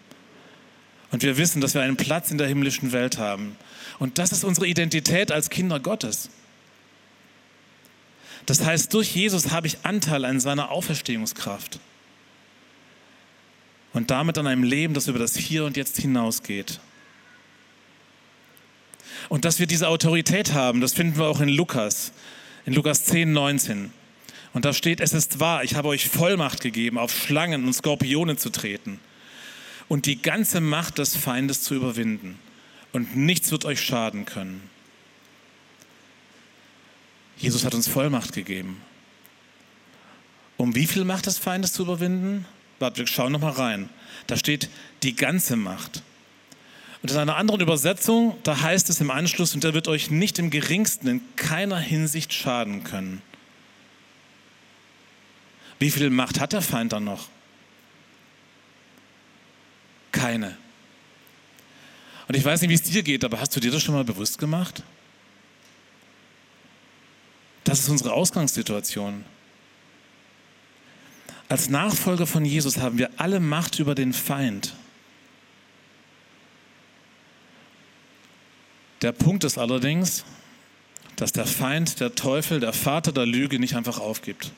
Und 1.11 1.23
wir 1.23 1.37
wissen, 1.37 1.61
dass 1.61 1.75
wir 1.75 1.83
einen 1.83 1.99
Platz 1.99 2.31
in 2.31 2.39
der 2.39 2.49
himmlischen 2.49 2.93
Welt 2.93 3.19
haben. 3.19 3.57
Und 3.99 4.19
das 4.19 4.33
ist 4.33 4.45
unsere 4.45 4.67
Identität 4.67 5.31
als 5.31 5.51
Kinder 5.51 5.79
Gottes. 5.79 6.31
Das 8.47 8.65
heißt, 8.65 8.93
durch 8.93 9.15
Jesus 9.15 9.51
habe 9.51 9.67
ich 9.67 9.79
Anteil 9.85 10.25
an 10.25 10.41
seiner 10.41 10.71
Auferstehungskraft 10.71 11.79
und 13.93 14.11
damit 14.11 14.39
an 14.39 14.47
einem 14.47 14.65
Leben, 14.65 14.95
das 14.95 15.09
über 15.09 15.19
das 15.19 15.37
Hier 15.37 15.65
und 15.65 15.77
Jetzt 15.77 15.99
hinausgeht. 15.99 16.81
Und 19.29 19.45
dass 19.45 19.59
wir 19.59 19.67
diese 19.67 19.89
Autorität 19.89 20.53
haben, 20.53 20.81
das 20.81 20.93
finden 20.93 21.19
wir 21.19 21.27
auch 21.27 21.41
in 21.41 21.49
Lukas, 21.49 22.13
in 22.67 22.73
Lukas 22.73 23.05
10, 23.05 23.33
19. 23.33 23.93
Und 24.53 24.65
da 24.65 24.73
steht, 24.73 25.01
es 25.01 25.13
ist 25.13 25.41
wahr, 25.41 25.65
ich 25.65 25.75
habe 25.75 25.89
euch 25.89 26.09
Vollmacht 26.09 26.61
gegeben, 26.61 26.99
auf 26.99 27.17
Schlangen 27.17 27.65
und 27.65 27.73
Skorpione 27.73 28.37
zu 28.37 28.51
treten 28.51 29.01
und 29.89 30.07
die 30.07 30.21
ganze 30.21 30.61
Macht 30.61 30.99
des 30.99 31.17
Feindes 31.17 31.63
zu 31.63 31.75
überwinden. 31.75 32.39
Und 32.93 33.17
nichts 33.17 33.51
wird 33.51 33.65
euch 33.65 33.81
schaden 33.81 34.27
können. 34.27 34.69
Jesus 37.43 37.65
hat 37.65 37.75
uns 37.75 37.89
Vollmacht 37.89 38.33
gegeben. 38.33 38.81
Um 40.57 40.77
wie 40.77 40.87
viel 40.87 41.05
Macht 41.05 41.27
des 41.27 41.39
Feindes 41.39 41.73
zu 41.73 41.83
überwinden? 41.83 42.47
Warte, 42.79 42.99
wir 42.99 43.07
schauen 43.09 43.33
nochmal 43.33 43.53
rein. 43.53 43.91
Da 44.29 44.37
steht 44.37 44.71
die 45.03 45.17
ganze 45.17 45.57
Macht. 45.57 46.03
Und 47.03 47.11
in 47.11 47.17
einer 47.17 47.37
anderen 47.37 47.61
Übersetzung, 47.61 48.37
da 48.45 48.61
heißt 48.61 48.89
es 48.91 49.01
im 49.01 49.11
Anschluss, 49.11 49.57
und 49.57 49.65
er 49.65 49.75
wird 49.75 49.89
euch 49.89 50.09
nicht 50.09 50.39
im 50.39 50.51
geringsten 50.51 51.09
in 51.09 51.21
keiner 51.35 51.81
Hinsicht 51.81 52.33
schaden 52.33 52.85
können. 52.85 53.23
Wie 55.81 55.91
viel 55.91 56.11
Macht 56.11 56.39
hat 56.39 56.53
der 56.53 56.63
Feind 56.63 56.93
dann 56.93 57.03
noch? 57.03 57.29
Keine. 60.13 60.57
Und 62.29 62.37
ich 62.37 62.45
weiß 62.45 62.61
nicht, 62.61 62.71
wie 62.71 62.75
es 62.75 62.83
dir 62.83 63.03
geht, 63.03 63.25
aber 63.25 63.41
hast 63.41 63.57
du 63.57 63.59
dir 63.59 63.73
das 63.73 63.83
schon 63.83 63.97
mal 63.97 64.05
bewusst 64.05 64.39
gemacht? 64.39 64.85
Das 67.73 67.81
ist 67.81 67.89
unsere 67.89 68.13
Ausgangssituation. 68.13 69.25
Als 71.49 71.71
Nachfolger 71.71 72.27
von 72.27 72.45
Jesus 72.45 72.77
haben 72.77 72.99
wir 72.99 73.09
alle 73.17 73.41
Macht 73.41 73.79
über 73.79 73.95
den 73.95 74.13
Feind. 74.13 74.75
Der 79.01 79.13
Punkt 79.13 79.45
ist 79.45 79.57
allerdings, 79.57 80.27
dass 81.17 81.33
der 81.33 81.47
Feind, 81.47 81.99
der 82.01 82.15
Teufel, 82.15 82.61
der 82.61 82.75
Vater 82.75 83.11
der 83.11 83.25
Lüge 83.25 83.59
nicht 83.59 83.75
einfach 83.75 83.99
aufgibt. 83.99 84.53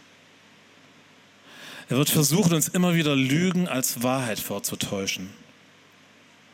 Er 1.88 1.98
wird 1.98 2.10
versuchen, 2.10 2.52
uns 2.52 2.66
immer 2.66 2.96
wieder 2.96 3.14
Lügen 3.14 3.68
als 3.68 4.02
Wahrheit 4.02 4.40
vorzutäuschen, 4.40 5.30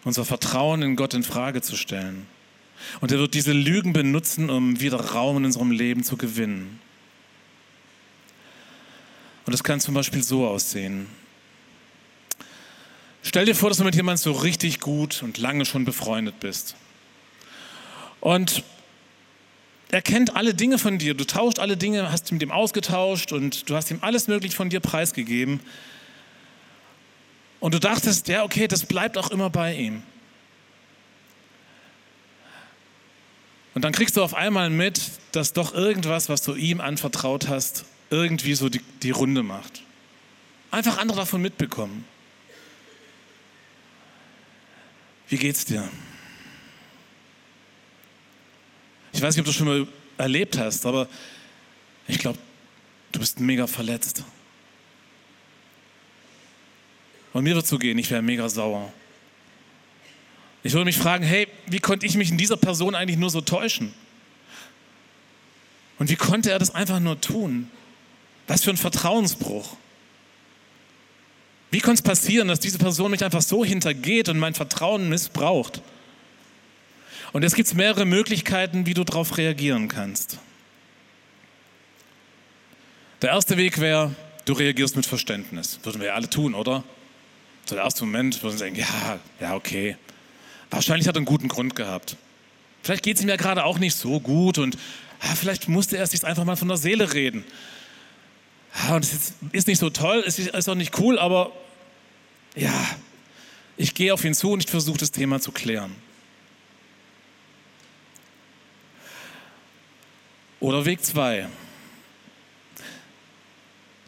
unser 0.04 0.26
Vertrauen 0.26 0.82
in 0.82 0.96
Gott 0.96 1.14
in 1.14 1.22
Frage 1.22 1.62
zu 1.62 1.74
stellen. 1.74 2.26
Und 3.00 3.12
er 3.12 3.18
wird 3.18 3.34
diese 3.34 3.52
Lügen 3.52 3.92
benutzen, 3.92 4.50
um 4.50 4.80
wieder 4.80 4.98
Raum 4.98 5.38
in 5.38 5.44
unserem 5.44 5.70
Leben 5.70 6.04
zu 6.04 6.16
gewinnen. 6.16 6.80
Und 9.46 9.52
das 9.52 9.64
kann 9.64 9.80
zum 9.80 9.94
Beispiel 9.94 10.22
so 10.22 10.46
aussehen. 10.46 11.06
Stell 13.22 13.44
dir 13.44 13.54
vor, 13.54 13.68
dass 13.68 13.78
du 13.78 13.84
mit 13.84 13.94
jemandem 13.94 14.22
so 14.22 14.32
richtig 14.32 14.80
gut 14.80 15.22
und 15.22 15.38
lange 15.38 15.64
schon 15.64 15.84
befreundet 15.84 16.40
bist. 16.40 16.74
Und 18.20 18.62
er 19.90 20.02
kennt 20.02 20.36
alle 20.36 20.54
Dinge 20.54 20.78
von 20.78 20.98
dir. 20.98 21.14
Du 21.14 21.26
tauscht 21.26 21.58
alle 21.58 21.76
Dinge, 21.76 22.12
hast 22.12 22.30
mit 22.30 22.42
ihm 22.42 22.52
ausgetauscht 22.52 23.32
und 23.32 23.68
du 23.68 23.74
hast 23.74 23.90
ihm 23.90 23.98
alles 24.02 24.28
Mögliche 24.28 24.54
von 24.54 24.70
dir 24.70 24.80
preisgegeben. 24.80 25.60
Und 27.58 27.74
du 27.74 27.80
dachtest, 27.80 28.28
ja, 28.28 28.44
okay, 28.44 28.68
das 28.68 28.86
bleibt 28.86 29.18
auch 29.18 29.30
immer 29.30 29.50
bei 29.50 29.74
ihm. 29.74 30.02
Und 33.74 33.82
dann 33.82 33.92
kriegst 33.92 34.16
du 34.16 34.22
auf 34.22 34.34
einmal 34.34 34.70
mit, 34.70 35.00
dass 35.32 35.52
doch 35.52 35.74
irgendwas, 35.74 36.28
was 36.28 36.42
du 36.42 36.54
ihm 36.54 36.80
anvertraut 36.80 37.48
hast, 37.48 37.84
irgendwie 38.10 38.54
so 38.54 38.68
die, 38.68 38.80
die 39.02 39.10
Runde 39.10 39.42
macht. 39.42 39.82
Einfach 40.70 40.98
andere 40.98 41.18
davon 41.18 41.42
mitbekommen. 41.42 42.04
Wie 45.28 45.36
geht's 45.36 45.64
dir? 45.64 45.88
Ich 49.12 49.22
weiß 49.22 49.36
nicht, 49.36 49.40
ob 49.40 49.46
du 49.46 49.50
das 49.50 49.56
schon 49.56 49.66
mal 49.68 49.86
erlebt 50.18 50.58
hast, 50.58 50.86
aber 50.86 51.08
ich 52.08 52.18
glaube, 52.18 52.38
du 53.12 53.20
bist 53.20 53.38
mega 53.38 53.66
verletzt. 53.66 54.24
Und 57.32 57.44
mir 57.44 57.54
wird 57.54 57.66
so 57.66 57.78
gehen, 57.78 57.98
ich 57.98 58.10
wäre 58.10 58.22
mega 58.22 58.48
sauer. 58.48 58.92
Ich 60.62 60.72
würde 60.72 60.84
mich 60.84 60.98
fragen, 60.98 61.24
hey, 61.24 61.48
wie 61.66 61.80
konnte 61.80 62.06
ich 62.06 62.16
mich 62.16 62.30
in 62.30 62.38
dieser 62.38 62.56
Person 62.56 62.94
eigentlich 62.94 63.18
nur 63.18 63.30
so 63.30 63.40
täuschen? 63.40 63.94
Und 65.98 66.10
wie 66.10 66.16
konnte 66.16 66.50
er 66.50 66.58
das 66.58 66.74
einfach 66.74 67.00
nur 67.00 67.20
tun? 67.20 67.70
Was 68.46 68.64
für 68.64 68.70
ein 68.70 68.76
Vertrauensbruch. 68.76 69.76
Wie 71.70 71.78
konnte 71.78 72.00
es 72.00 72.02
passieren, 72.02 72.48
dass 72.48 72.58
diese 72.58 72.78
Person 72.78 73.10
mich 73.10 73.24
einfach 73.24 73.42
so 73.42 73.64
hintergeht 73.64 74.28
und 74.28 74.38
mein 74.38 74.54
Vertrauen 74.54 75.08
missbraucht? 75.08 75.82
Und 77.32 77.44
es 77.44 77.54
gibt 77.54 77.72
mehrere 77.74 78.04
Möglichkeiten, 78.04 78.86
wie 78.86 78.94
du 78.94 79.04
darauf 79.04 79.38
reagieren 79.38 79.86
kannst. 79.86 80.38
Der 83.22 83.30
erste 83.30 83.56
Weg 83.56 83.78
wäre, 83.78 84.14
du 84.46 84.54
reagierst 84.54 84.96
mit 84.96 85.06
Verständnis. 85.06 85.78
Würden 85.84 86.00
wir 86.00 86.08
ja 86.08 86.14
alle 86.14 86.28
tun, 86.28 86.54
oder? 86.54 86.82
So 87.66 87.76
der 87.76 87.84
erste 87.84 88.04
Moment 88.04 88.42
würden 88.42 88.58
sie 88.58 88.64
denken, 88.64 88.80
ja, 88.80 89.20
ja, 89.40 89.54
okay. 89.54 89.96
Wahrscheinlich 90.70 91.08
hat 91.08 91.16
er 91.16 91.18
einen 91.18 91.26
guten 91.26 91.48
Grund 91.48 91.74
gehabt. 91.74 92.16
Vielleicht 92.82 93.02
geht 93.02 93.16
es 93.16 93.22
ihm 93.22 93.28
ja 93.28 93.36
gerade 93.36 93.64
auch 93.64 93.78
nicht 93.78 93.94
so 93.94 94.20
gut 94.20 94.58
und 94.58 94.76
ja, 95.22 95.34
vielleicht 95.34 95.68
musste 95.68 95.98
er 95.98 96.06
sich 96.06 96.24
einfach 96.24 96.44
mal 96.44 96.56
von 96.56 96.68
der 96.68 96.76
Seele 96.76 97.12
reden. 97.12 97.44
Ja, 98.74 98.96
und 98.96 99.04
es 99.04 99.34
ist, 99.52 99.66
nicht 99.66 99.78
so 99.78 99.90
toll, 99.90 100.22
es 100.26 100.38
ist, 100.38 100.54
ist 100.54 100.68
auch 100.68 100.74
nicht 100.74 100.98
cool, 100.98 101.18
aber 101.18 101.52
ja, 102.54 102.72
ich 103.76 103.94
gehe 103.94 104.14
auf 104.14 104.24
ihn 104.24 104.34
zu 104.34 104.52
und 104.52 104.64
ich 104.64 104.70
versuche 104.70 104.98
das 104.98 105.10
Thema 105.10 105.40
zu 105.40 105.52
klären. 105.52 105.94
Oder 110.60 110.84
Weg 110.84 111.04
2. 111.04 111.48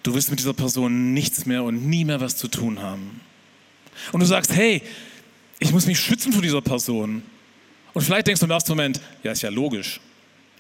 Du 0.03 0.15
willst 0.15 0.31
mit 0.31 0.39
dieser 0.39 0.53
Person 0.53 1.15
nichts 1.15 1.47
mehr 1.47 1.63
und 1.63 1.87
nie 1.87 2.05
mehr 2.05 2.21
was 2.21 2.37
zu 2.37 2.49
tun 2.49 2.81
haben. 2.81 3.21
Und 4.13 4.21
du 4.21 4.27
sagst, 4.27 4.53
hey, 4.53 4.83
ich 5.63 5.71
muss 5.71 5.87
mich 5.87 6.01
schützen 6.01 6.33
vor 6.33 6.43
dieser 6.43 6.61
Person. 6.61 7.23
Und 7.93 8.03
vielleicht 8.03 8.27
denkst 8.27 8.41
du 8.41 8.47
im 8.47 8.51
ersten 8.51 8.73
Moment, 8.73 9.01
ja, 9.23 9.31
ist 9.31 9.43
ja 9.43 9.49
logisch. 9.49 10.01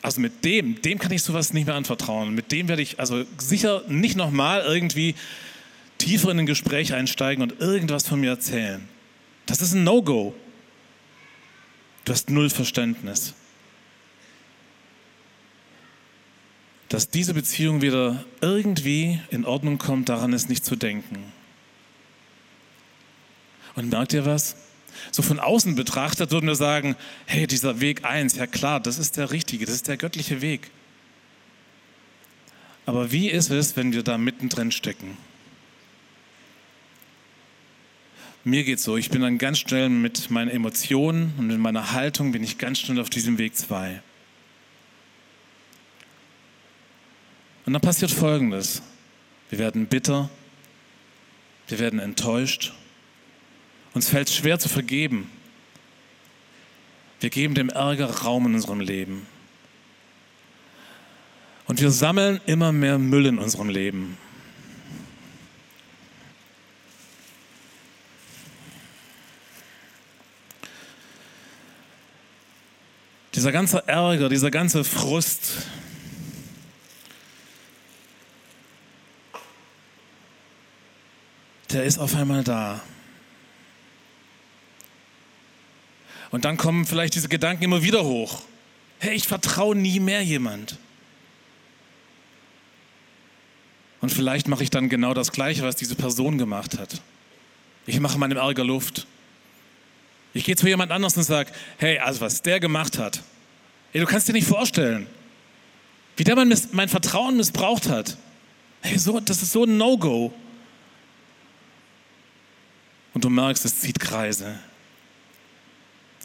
Also 0.00 0.20
mit 0.20 0.44
dem, 0.44 0.80
dem 0.80 0.98
kann 0.98 1.10
ich 1.10 1.22
sowas 1.22 1.52
nicht 1.52 1.66
mehr 1.66 1.74
anvertrauen. 1.74 2.32
Mit 2.34 2.52
dem 2.52 2.68
werde 2.68 2.82
ich 2.82 3.00
also 3.00 3.24
sicher 3.36 3.82
nicht 3.88 4.16
nochmal 4.16 4.62
irgendwie 4.62 5.16
tiefer 5.98 6.30
in 6.30 6.40
ein 6.40 6.46
Gespräch 6.46 6.94
einsteigen 6.94 7.42
und 7.42 7.60
irgendwas 7.60 8.06
von 8.06 8.20
mir 8.20 8.30
erzählen. 8.30 8.88
Das 9.46 9.60
ist 9.60 9.74
ein 9.74 9.82
No-Go. 9.82 10.34
Du 12.04 12.12
hast 12.12 12.30
null 12.30 12.50
Verständnis. 12.50 13.34
Dass 16.88 17.10
diese 17.10 17.34
Beziehung 17.34 17.82
wieder 17.82 18.24
irgendwie 18.40 19.20
in 19.30 19.44
Ordnung 19.44 19.78
kommt, 19.78 20.08
daran 20.08 20.32
ist 20.32 20.48
nicht 20.48 20.64
zu 20.64 20.76
denken. 20.76 21.32
Und 23.74 23.90
merkt 23.90 24.12
ihr 24.12 24.26
was? 24.26 24.54
So 25.10 25.22
von 25.22 25.40
außen 25.40 25.74
betrachtet 25.74 26.30
würden 26.30 26.46
wir 26.46 26.54
sagen, 26.54 26.96
hey, 27.26 27.46
dieser 27.46 27.80
Weg 27.80 28.04
1, 28.04 28.36
ja 28.36 28.46
klar, 28.46 28.80
das 28.80 28.98
ist 28.98 29.16
der 29.16 29.30
richtige, 29.30 29.66
das 29.66 29.74
ist 29.74 29.88
der 29.88 29.96
göttliche 29.96 30.40
Weg. 30.40 30.70
Aber 32.86 33.12
wie 33.12 33.28
ist 33.28 33.50
es, 33.50 33.76
wenn 33.76 33.92
wir 33.92 34.02
da 34.02 34.18
mittendrin 34.18 34.70
stecken? 34.70 35.16
Mir 38.44 38.64
geht 38.64 38.78
es 38.78 38.84
so, 38.84 38.96
ich 38.96 39.10
bin 39.10 39.22
dann 39.22 39.38
ganz 39.38 39.58
schnell 39.58 39.88
mit 39.88 40.30
meinen 40.30 40.50
Emotionen 40.50 41.32
und 41.38 41.46
mit 41.46 41.58
meiner 41.58 41.92
Haltung 41.92 42.32
bin 42.32 42.42
ich 42.42 42.58
ganz 42.58 42.80
schnell 42.80 42.98
auf 43.00 43.08
diesem 43.08 43.38
Weg 43.38 43.56
2. 43.56 44.02
Und 47.64 47.72
dann 47.72 47.82
passiert 47.82 48.10
Folgendes. 48.10 48.82
Wir 49.48 49.60
werden 49.60 49.86
bitter, 49.86 50.28
wir 51.68 51.78
werden 51.78 52.00
enttäuscht 52.00 52.72
uns 53.94 54.08
fällt 54.08 54.28
es 54.28 54.34
schwer 54.34 54.58
zu 54.58 54.68
vergeben. 54.68 55.30
Wir 57.20 57.30
geben 57.30 57.54
dem 57.54 57.68
Ärger 57.68 58.06
Raum 58.06 58.46
in 58.46 58.54
unserem 58.54 58.80
Leben. 58.80 59.26
Und 61.66 61.80
wir 61.80 61.90
sammeln 61.90 62.40
immer 62.46 62.72
mehr 62.72 62.98
Müll 62.98 63.26
in 63.26 63.38
unserem 63.38 63.68
Leben. 63.68 64.18
Dieser 73.34 73.52
ganze 73.52 73.86
Ärger, 73.88 74.28
dieser 74.28 74.50
ganze 74.50 74.84
Frust, 74.84 75.66
der 81.70 81.84
ist 81.84 81.98
auf 81.98 82.14
einmal 82.14 82.44
da. 82.44 82.82
Und 86.32 86.44
dann 86.44 86.56
kommen 86.56 86.86
vielleicht 86.86 87.14
diese 87.14 87.28
Gedanken 87.28 87.62
immer 87.62 87.82
wieder 87.82 88.04
hoch. 88.04 88.42
Hey, 88.98 89.14
ich 89.14 89.28
vertraue 89.28 89.76
nie 89.76 90.00
mehr 90.00 90.22
jemand. 90.22 90.78
Und 94.00 94.10
vielleicht 94.10 94.48
mache 94.48 94.64
ich 94.64 94.70
dann 94.70 94.88
genau 94.88 95.14
das 95.14 95.30
Gleiche, 95.30 95.62
was 95.62 95.76
diese 95.76 95.94
Person 95.94 96.38
gemacht 96.38 96.78
hat. 96.78 97.02
Ich 97.86 98.00
mache 98.00 98.18
meinem 98.18 98.38
Ärger 98.38 98.64
Luft. 98.64 99.06
Ich 100.34 100.44
gehe 100.44 100.56
zu 100.56 100.66
jemand 100.66 100.90
anders 100.90 101.16
und 101.16 101.22
sage, 101.22 101.52
hey, 101.76 101.98
also 101.98 102.22
was 102.22 102.40
der 102.42 102.58
gemacht 102.58 102.98
hat, 102.98 103.22
hey, 103.92 104.00
du 104.00 104.06
kannst 104.06 104.26
dir 104.26 104.32
nicht 104.32 104.46
vorstellen, 104.46 105.06
wie 106.16 106.24
der 106.24 106.34
mein, 106.34 106.52
mein 106.72 106.88
Vertrauen 106.88 107.36
missbraucht 107.36 107.88
hat. 107.88 108.16
Hey, 108.80 108.98
so, 108.98 109.20
das 109.20 109.42
ist 109.42 109.52
so 109.52 109.64
ein 109.64 109.76
No-Go. 109.76 110.32
Und 113.12 113.22
du 113.22 113.28
merkst, 113.28 113.64
es 113.66 113.80
zieht 113.80 114.00
Kreise. 114.00 114.58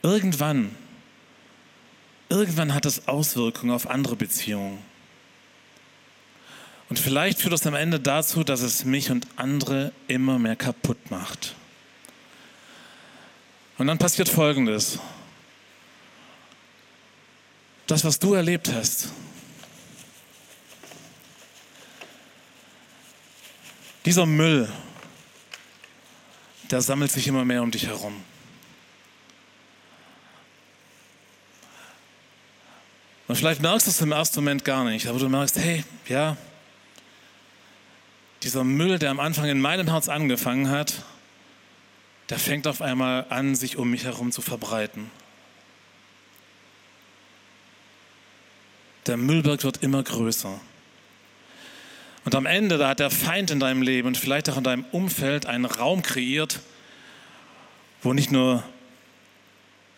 Irgendwann, 0.01 0.75
irgendwann 2.29 2.73
hat 2.73 2.85
das 2.85 3.07
Auswirkungen 3.07 3.71
auf 3.71 3.89
andere 3.89 4.15
Beziehungen. 4.15 4.79
Und 6.89 6.99
vielleicht 6.99 7.39
führt 7.39 7.53
das 7.53 7.67
am 7.67 7.75
Ende 7.75 7.99
dazu, 7.99 8.43
dass 8.43 8.61
es 8.61 8.85
mich 8.85 9.11
und 9.11 9.27
andere 9.35 9.91
immer 10.07 10.39
mehr 10.39 10.55
kaputt 10.55 11.11
macht. 11.11 11.55
Und 13.77 13.87
dann 13.87 13.97
passiert 13.97 14.29
Folgendes. 14.29 14.99
Das, 17.87 18.03
was 18.03 18.19
du 18.19 18.33
erlebt 18.33 18.71
hast, 18.73 19.09
Dieser 24.07 24.25
Müll, 24.25 24.71
der 26.71 26.81
sammelt 26.81 27.11
sich 27.11 27.27
immer 27.27 27.43
mehr 27.43 27.61
um 27.61 27.71
dich 27.71 27.87
herum. 27.87 28.23
Vielleicht 33.37 33.61
merkst 33.61 33.87
du 33.87 33.91
es 33.91 34.01
im 34.01 34.11
ersten 34.11 34.39
Moment 34.39 34.65
gar 34.65 34.83
nicht, 34.83 35.07
aber 35.07 35.19
du 35.19 35.29
merkst, 35.29 35.57
hey, 35.57 35.83
ja, 36.07 36.37
dieser 38.43 38.63
Müll, 38.63 38.99
der 38.99 39.11
am 39.11 39.19
Anfang 39.19 39.45
in 39.45 39.59
meinem 39.59 39.89
Herz 39.89 40.09
angefangen 40.09 40.69
hat, 40.69 41.03
der 42.29 42.39
fängt 42.39 42.67
auf 42.67 42.81
einmal 42.81 43.25
an, 43.29 43.55
sich 43.55 43.77
um 43.77 43.89
mich 43.89 44.05
herum 44.05 44.31
zu 44.31 44.41
verbreiten. 44.41 45.09
Der 49.05 49.17
Müllberg 49.17 49.63
wird 49.63 49.83
immer 49.83 50.03
größer. 50.03 50.59
Und 52.25 52.35
am 52.35 52.45
Ende, 52.45 52.77
da 52.77 52.89
hat 52.89 52.99
der 52.99 53.09
Feind 53.09 53.51
in 53.51 53.59
deinem 53.59 53.81
Leben 53.81 54.09
und 54.09 54.17
vielleicht 54.17 54.49
auch 54.49 54.57
in 54.57 54.63
deinem 54.63 54.83
Umfeld 54.91 55.45
einen 55.45 55.65
Raum 55.65 56.01
kreiert, 56.01 56.59
wo 58.01 58.13
nicht 58.13 58.31
nur 58.31 58.63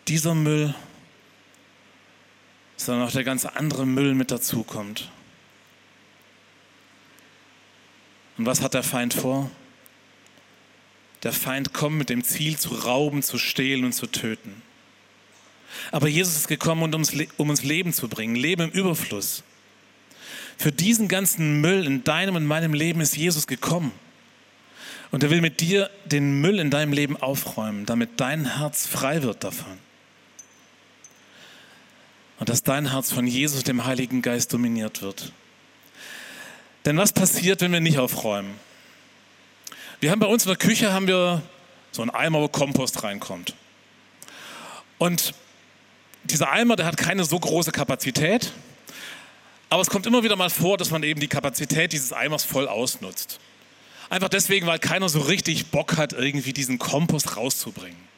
dieser 0.07 0.35
Müll, 0.35 0.75
sondern 2.79 3.07
auch 3.07 3.11
der 3.11 3.25
ganze 3.25 3.55
andere 3.55 3.85
Müll 3.85 4.15
mit 4.15 4.31
dazukommt. 4.31 5.09
Und 8.37 8.45
was 8.45 8.61
hat 8.61 8.73
der 8.73 8.83
Feind 8.83 9.13
vor? 9.13 9.51
Der 11.23 11.33
Feind 11.33 11.73
kommt 11.73 11.97
mit 11.97 12.09
dem 12.09 12.23
Ziel 12.23 12.57
zu 12.57 12.69
rauben, 12.69 13.21
zu 13.21 13.37
stehlen 13.37 13.83
und 13.83 13.91
zu 13.91 14.07
töten. 14.07 14.61
Aber 15.91 16.07
Jesus 16.07 16.37
ist 16.37 16.47
gekommen, 16.47 16.93
um 17.37 17.49
uns 17.49 17.63
Leben 17.63 17.91
zu 17.91 18.07
bringen, 18.07 18.35
Leben 18.35 18.61
im 18.61 18.71
Überfluss. 18.71 19.43
Für 20.57 20.71
diesen 20.71 21.09
ganzen 21.09 21.59
Müll 21.59 21.85
in 21.85 22.05
deinem 22.05 22.37
und 22.37 22.45
meinem 22.45 22.73
Leben 22.73 23.01
ist 23.01 23.17
Jesus 23.17 23.45
gekommen. 23.45 23.91
Und 25.11 25.23
er 25.23 25.29
will 25.31 25.41
mit 25.41 25.59
dir 25.59 25.89
den 26.05 26.39
Müll 26.39 26.59
in 26.59 26.69
deinem 26.69 26.93
Leben 26.93 27.17
aufräumen, 27.17 27.85
damit 27.85 28.21
dein 28.21 28.57
Herz 28.57 28.87
frei 28.87 29.21
wird 29.21 29.43
davon. 29.43 29.88
Dass 32.49 32.63
dein 32.63 32.89
Herz 32.89 33.11
von 33.11 33.27
Jesus, 33.27 33.63
dem 33.63 33.85
Heiligen 33.85 34.23
Geist, 34.23 34.51
dominiert 34.53 35.03
wird. 35.03 35.33
Denn 36.83 36.97
was 36.97 37.13
passiert, 37.13 37.61
wenn 37.61 37.71
wir 37.71 37.79
nicht 37.79 37.99
aufräumen? 37.99 38.55
Wir 39.99 40.09
haben 40.09 40.19
bei 40.19 40.25
uns 40.25 40.45
in 40.45 40.49
der 40.49 40.57
Küche 40.57 40.91
haben 40.91 41.05
wir 41.05 41.43
so 41.91 42.01
einen 42.01 42.09
Eimer, 42.09 42.41
wo 42.41 42.47
Kompost 42.47 43.03
reinkommt. 43.03 43.53
Und 44.97 45.35
dieser 46.23 46.49
Eimer, 46.49 46.75
der 46.75 46.87
hat 46.87 46.97
keine 46.97 47.23
so 47.23 47.39
große 47.39 47.71
Kapazität, 47.71 48.51
aber 49.69 49.83
es 49.83 49.89
kommt 49.91 50.07
immer 50.07 50.23
wieder 50.23 50.35
mal 50.35 50.49
vor, 50.49 50.79
dass 50.79 50.89
man 50.89 51.03
eben 51.03 51.19
die 51.19 51.27
Kapazität 51.27 51.93
dieses 51.93 52.13
Eimers 52.13 52.45
voll 52.45 52.67
ausnutzt. 52.67 53.39
Einfach 54.09 54.29
deswegen, 54.29 54.65
weil 54.65 54.79
keiner 54.79 55.07
so 55.07 55.19
richtig 55.19 55.67
Bock 55.67 55.97
hat, 55.97 56.13
irgendwie 56.13 56.53
diesen 56.53 56.79
Kompost 56.79 57.37
rauszubringen. 57.37 58.08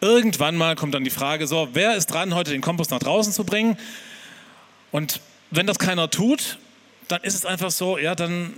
Irgendwann 0.00 0.56
mal 0.56 0.76
kommt 0.76 0.94
dann 0.94 1.04
die 1.04 1.10
Frage, 1.10 1.46
so, 1.46 1.68
wer 1.72 1.94
ist 1.94 2.06
dran, 2.06 2.34
heute 2.34 2.52
den 2.52 2.62
Kompost 2.62 2.90
nach 2.90 3.00
draußen 3.00 3.32
zu 3.32 3.44
bringen? 3.44 3.76
Und 4.92 5.20
wenn 5.50 5.66
das 5.66 5.78
keiner 5.78 6.10
tut, 6.10 6.58
dann 7.08 7.22
ist 7.22 7.34
es 7.34 7.44
einfach 7.44 7.70
so, 7.70 7.98
ja, 7.98 8.14
dann 8.14 8.54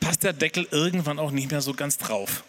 passt 0.00 0.22
der 0.22 0.32
Deckel 0.32 0.68
irgendwann 0.70 1.18
auch 1.18 1.30
nicht 1.30 1.50
mehr 1.50 1.60
so 1.60 1.74
ganz 1.74 1.98
drauf. 1.98 2.44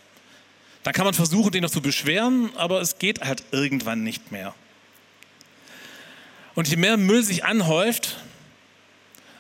Dann 0.84 0.94
kann 0.94 1.06
man 1.06 1.14
versuchen, 1.14 1.52
den 1.52 1.64
noch 1.64 1.72
zu 1.72 1.82
beschweren, 1.82 2.52
aber 2.56 2.82
es 2.82 3.00
geht 3.00 3.22
halt 3.22 3.44
irgendwann 3.52 4.04
nicht 4.04 4.32
mehr. 4.32 4.54
Und 6.56 6.68
je 6.68 6.76
mehr 6.76 6.98
Müll 6.98 7.24
sich 7.24 7.44
anhäuft, 7.46 8.18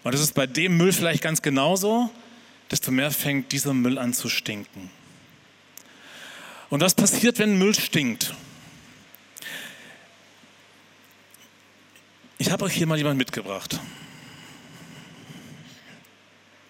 und 0.03 0.13
das 0.13 0.21
ist 0.21 0.33
bei 0.33 0.47
dem 0.47 0.77
Müll 0.77 0.93
vielleicht 0.93 1.21
ganz 1.21 1.41
genauso, 1.41 2.09
desto 2.71 2.91
mehr 2.91 3.11
fängt 3.11 3.51
dieser 3.51 3.73
Müll 3.73 3.97
an 3.97 4.13
zu 4.13 4.29
stinken. 4.29 4.89
Und 6.69 6.81
was 6.81 6.95
passiert, 6.95 7.39
wenn 7.39 7.57
Müll 7.57 7.75
stinkt? 7.75 8.33
Ich 12.41 12.51
habe 12.51 12.63
euch 12.63 12.73
hier 12.73 12.87
mal 12.87 12.97
jemand 12.97 13.17
mitgebracht. 13.17 13.81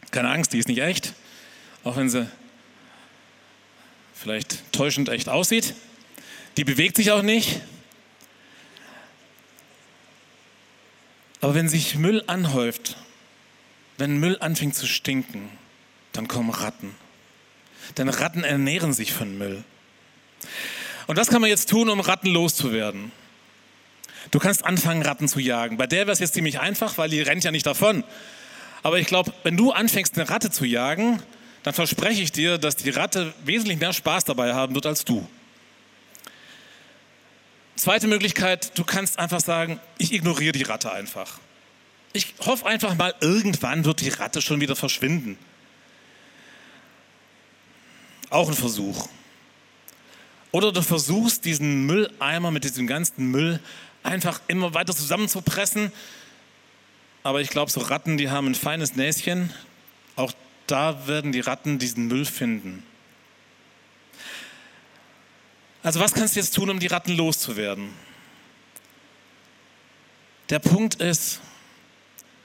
Keine 0.09 0.31
Angst, 0.31 0.51
die 0.51 0.57
ist 0.57 0.67
nicht 0.67 0.81
echt, 0.81 1.13
auch 1.83 1.95
wenn 1.95 2.09
sie 2.09 2.27
vielleicht 4.15 4.73
täuschend 4.73 5.09
echt 5.09 5.29
aussieht. 5.29 5.75
Die 6.57 6.63
bewegt 6.63 6.97
sich 6.97 7.11
auch 7.11 7.21
nicht. 7.21 7.61
Aber 11.39 11.53
wenn 11.53 11.69
sich 11.69 11.95
Müll 11.95 12.23
anhäuft, 12.25 12.97
wenn 13.99 14.17
Müll 14.17 14.37
anfängt 14.39 14.73
zu 14.73 14.87
stinken, 14.87 15.51
dann 16.13 16.27
kommen 16.27 16.49
Ratten. 16.49 16.95
Denn 17.97 18.09
Ratten 18.09 18.43
ernähren 18.43 18.91
sich 18.91 19.13
von 19.13 19.37
Müll. 19.37 19.63
Und 21.05 21.17
was 21.17 21.27
kann 21.27 21.41
man 21.41 21.51
jetzt 21.51 21.69
tun, 21.69 21.89
um 21.89 21.99
Ratten 21.99 22.29
loszuwerden? 22.29 23.11
Du 24.31 24.39
kannst 24.39 24.65
anfangen, 24.65 25.01
Ratten 25.01 25.27
zu 25.27 25.39
jagen. 25.39 25.77
Bei 25.77 25.87
der 25.87 26.01
wäre 26.01 26.11
es 26.11 26.19
jetzt 26.19 26.33
ziemlich 26.33 26.59
einfach, 26.59 26.97
weil 26.97 27.09
die 27.09 27.21
rennt 27.21 27.43
ja 27.43 27.51
nicht 27.51 27.65
davon. 27.65 28.03
Aber 28.83 28.99
ich 28.99 29.07
glaube, 29.07 29.33
wenn 29.43 29.57
du 29.57 29.71
anfängst, 29.71 30.17
eine 30.17 30.29
Ratte 30.29 30.51
zu 30.51 30.65
jagen, 30.65 31.21
dann 31.63 31.73
verspreche 31.73 32.21
ich 32.21 32.31
dir, 32.31 32.57
dass 32.57 32.75
die 32.75 32.89
Ratte 32.89 33.33
wesentlich 33.43 33.79
mehr 33.79 33.93
Spaß 33.93 34.25
dabei 34.25 34.53
haben 34.53 34.75
wird 34.75 34.85
als 34.85 35.03
du. 35.03 35.27
Zweite 37.75 38.07
Möglichkeit, 38.07 38.77
du 38.77 38.83
kannst 38.83 39.19
einfach 39.19 39.39
sagen, 39.39 39.79
ich 39.97 40.13
ignoriere 40.13 40.51
die 40.51 40.63
Ratte 40.63 40.91
einfach. 40.91 41.39
Ich 42.11 42.35
hoffe 42.39 42.65
einfach 42.65 42.95
mal, 42.95 43.13
irgendwann 43.21 43.85
wird 43.85 44.01
die 44.01 44.09
Ratte 44.09 44.41
schon 44.41 44.59
wieder 44.59 44.75
verschwinden. 44.75 45.37
Auch 48.29 48.49
ein 48.49 48.55
Versuch. 48.55 49.07
Oder 50.51 50.71
du 50.71 50.81
versuchst, 50.81 51.45
diesen 51.45 51.85
Mülleimer 51.85 52.51
mit 52.51 52.63
diesem 52.63 52.87
ganzen 52.87 53.27
Müll 53.27 53.59
einfach 54.03 54.41
immer 54.47 54.73
weiter 54.73 54.95
zusammenzupressen. 54.95 55.91
Aber 57.23 57.41
ich 57.41 57.49
glaube, 57.49 57.71
so 57.71 57.81
Ratten, 57.81 58.17
die 58.17 58.29
haben 58.29 58.47
ein 58.47 58.55
feines 58.55 58.95
Näschen. 58.95 59.53
Auch 60.15 60.33
da 60.67 61.07
werden 61.07 61.31
die 61.31 61.39
Ratten 61.39 61.79
diesen 61.79 62.07
Müll 62.07 62.25
finden. 62.25 62.83
Also 65.83 65.99
was 65.99 66.13
kannst 66.13 66.35
du 66.35 66.39
jetzt 66.39 66.55
tun, 66.55 66.69
um 66.69 66.79
die 66.79 66.87
Ratten 66.87 67.15
loszuwerden? 67.15 67.89
Der 70.49 70.59
Punkt 70.59 70.95
ist, 70.95 71.41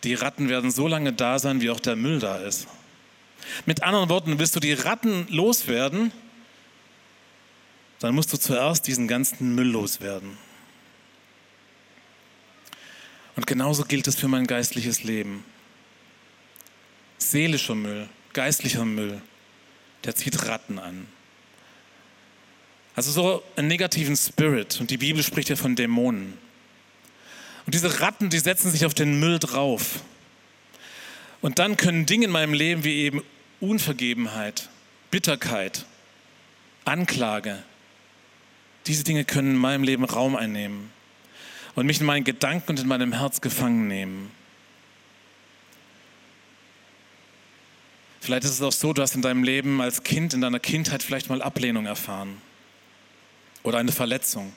die 0.04 0.14
Ratten 0.14 0.48
werden 0.48 0.70
so 0.70 0.86
lange 0.86 1.12
da 1.12 1.38
sein, 1.38 1.60
wie 1.60 1.70
auch 1.70 1.80
der 1.80 1.96
Müll 1.96 2.18
da 2.18 2.36
ist. 2.36 2.68
Mit 3.66 3.82
anderen 3.82 4.08
Worten, 4.08 4.38
willst 4.38 4.54
du 4.54 4.60
die 4.60 4.72
Ratten 4.72 5.26
loswerden, 5.30 6.12
dann 8.00 8.14
musst 8.14 8.32
du 8.32 8.36
zuerst 8.36 8.86
diesen 8.86 9.08
ganzen 9.08 9.54
Müll 9.54 9.68
loswerden. 9.68 10.36
Und 13.36 13.46
genauso 13.46 13.84
gilt 13.84 14.06
es 14.06 14.16
für 14.16 14.28
mein 14.28 14.46
geistliches 14.46 15.02
Leben. 15.02 15.44
Seelischer 17.18 17.74
Müll, 17.74 18.08
geistlicher 18.32 18.84
Müll, 18.84 19.20
der 20.04 20.14
zieht 20.14 20.46
Ratten 20.46 20.78
an. 20.78 21.06
Also 22.94 23.10
so 23.10 23.42
einen 23.56 23.68
negativen 23.68 24.16
Spirit. 24.16 24.80
Und 24.80 24.90
die 24.90 24.98
Bibel 24.98 25.22
spricht 25.22 25.48
ja 25.48 25.56
von 25.56 25.74
Dämonen. 25.74 26.34
Und 27.66 27.74
diese 27.74 28.00
Ratten, 28.00 28.30
die 28.30 28.38
setzen 28.38 28.70
sich 28.70 28.86
auf 28.86 28.94
den 28.94 29.18
Müll 29.18 29.38
drauf. 29.38 30.02
Und 31.40 31.58
dann 31.58 31.76
können 31.76 32.06
Dinge 32.06 32.26
in 32.26 32.30
meinem 32.30 32.52
Leben 32.52 32.84
wie 32.84 33.02
eben 33.02 33.22
Unvergebenheit, 33.60 34.68
Bitterkeit, 35.10 35.86
Anklage, 36.84 37.62
diese 38.86 39.04
Dinge 39.04 39.24
können 39.24 39.52
in 39.52 39.56
meinem 39.56 39.82
Leben 39.82 40.04
Raum 40.04 40.36
einnehmen 40.36 40.93
und 41.74 41.86
mich 41.86 42.00
in 42.00 42.06
meinen 42.06 42.24
Gedanken 42.24 42.70
und 42.70 42.80
in 42.80 42.86
meinem 42.86 43.12
Herz 43.12 43.40
gefangen 43.40 43.88
nehmen. 43.88 44.30
Vielleicht 48.20 48.44
ist 48.44 48.52
es 48.52 48.62
auch 48.62 48.72
so, 48.72 48.92
du 48.92 49.02
hast 49.02 49.14
in 49.14 49.22
deinem 49.22 49.44
Leben 49.44 49.82
als 49.82 50.02
Kind, 50.02 50.32
in 50.32 50.40
deiner 50.40 50.60
Kindheit 50.60 51.02
vielleicht 51.02 51.28
mal 51.28 51.42
Ablehnung 51.42 51.84
erfahren 51.84 52.40
oder 53.62 53.78
eine 53.78 53.92
Verletzung. 53.92 54.54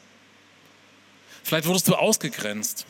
Vielleicht 1.43 1.65
wurdest 1.65 1.87
du 1.87 1.95
ausgegrenzt 1.95 2.85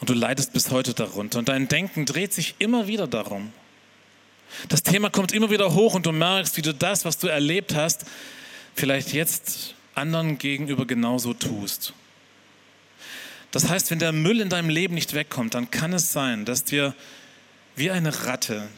und 0.00 0.10
du 0.10 0.14
leidest 0.14 0.52
bis 0.52 0.70
heute 0.70 0.92
darunter 0.92 1.38
und 1.38 1.48
dein 1.48 1.68
Denken 1.68 2.04
dreht 2.04 2.34
sich 2.34 2.56
immer 2.58 2.86
wieder 2.86 3.06
darum. 3.06 3.52
Das 4.68 4.82
Thema 4.82 5.08
kommt 5.08 5.32
immer 5.32 5.50
wieder 5.50 5.72
hoch 5.72 5.94
und 5.94 6.04
du 6.04 6.12
merkst, 6.12 6.56
wie 6.58 6.62
du 6.62 6.74
das, 6.74 7.06
was 7.06 7.16
du 7.16 7.26
erlebt 7.28 7.74
hast, 7.74 8.04
vielleicht 8.74 9.12
jetzt 9.12 9.74
anderen 9.94 10.36
gegenüber 10.36 10.86
genauso 10.86 11.32
tust. 11.32 11.94
Das 13.54 13.68
heißt, 13.68 13.92
wenn 13.92 14.00
der 14.00 14.10
Müll 14.10 14.40
in 14.40 14.48
deinem 14.48 14.68
Leben 14.68 14.94
nicht 14.94 15.14
wegkommt, 15.14 15.54
dann 15.54 15.70
kann 15.70 15.92
es 15.92 16.12
sein, 16.12 16.44
dass 16.44 16.64
dir 16.64 16.92
wie 17.76 17.88
eine 17.88 18.24
Ratte 18.24 18.68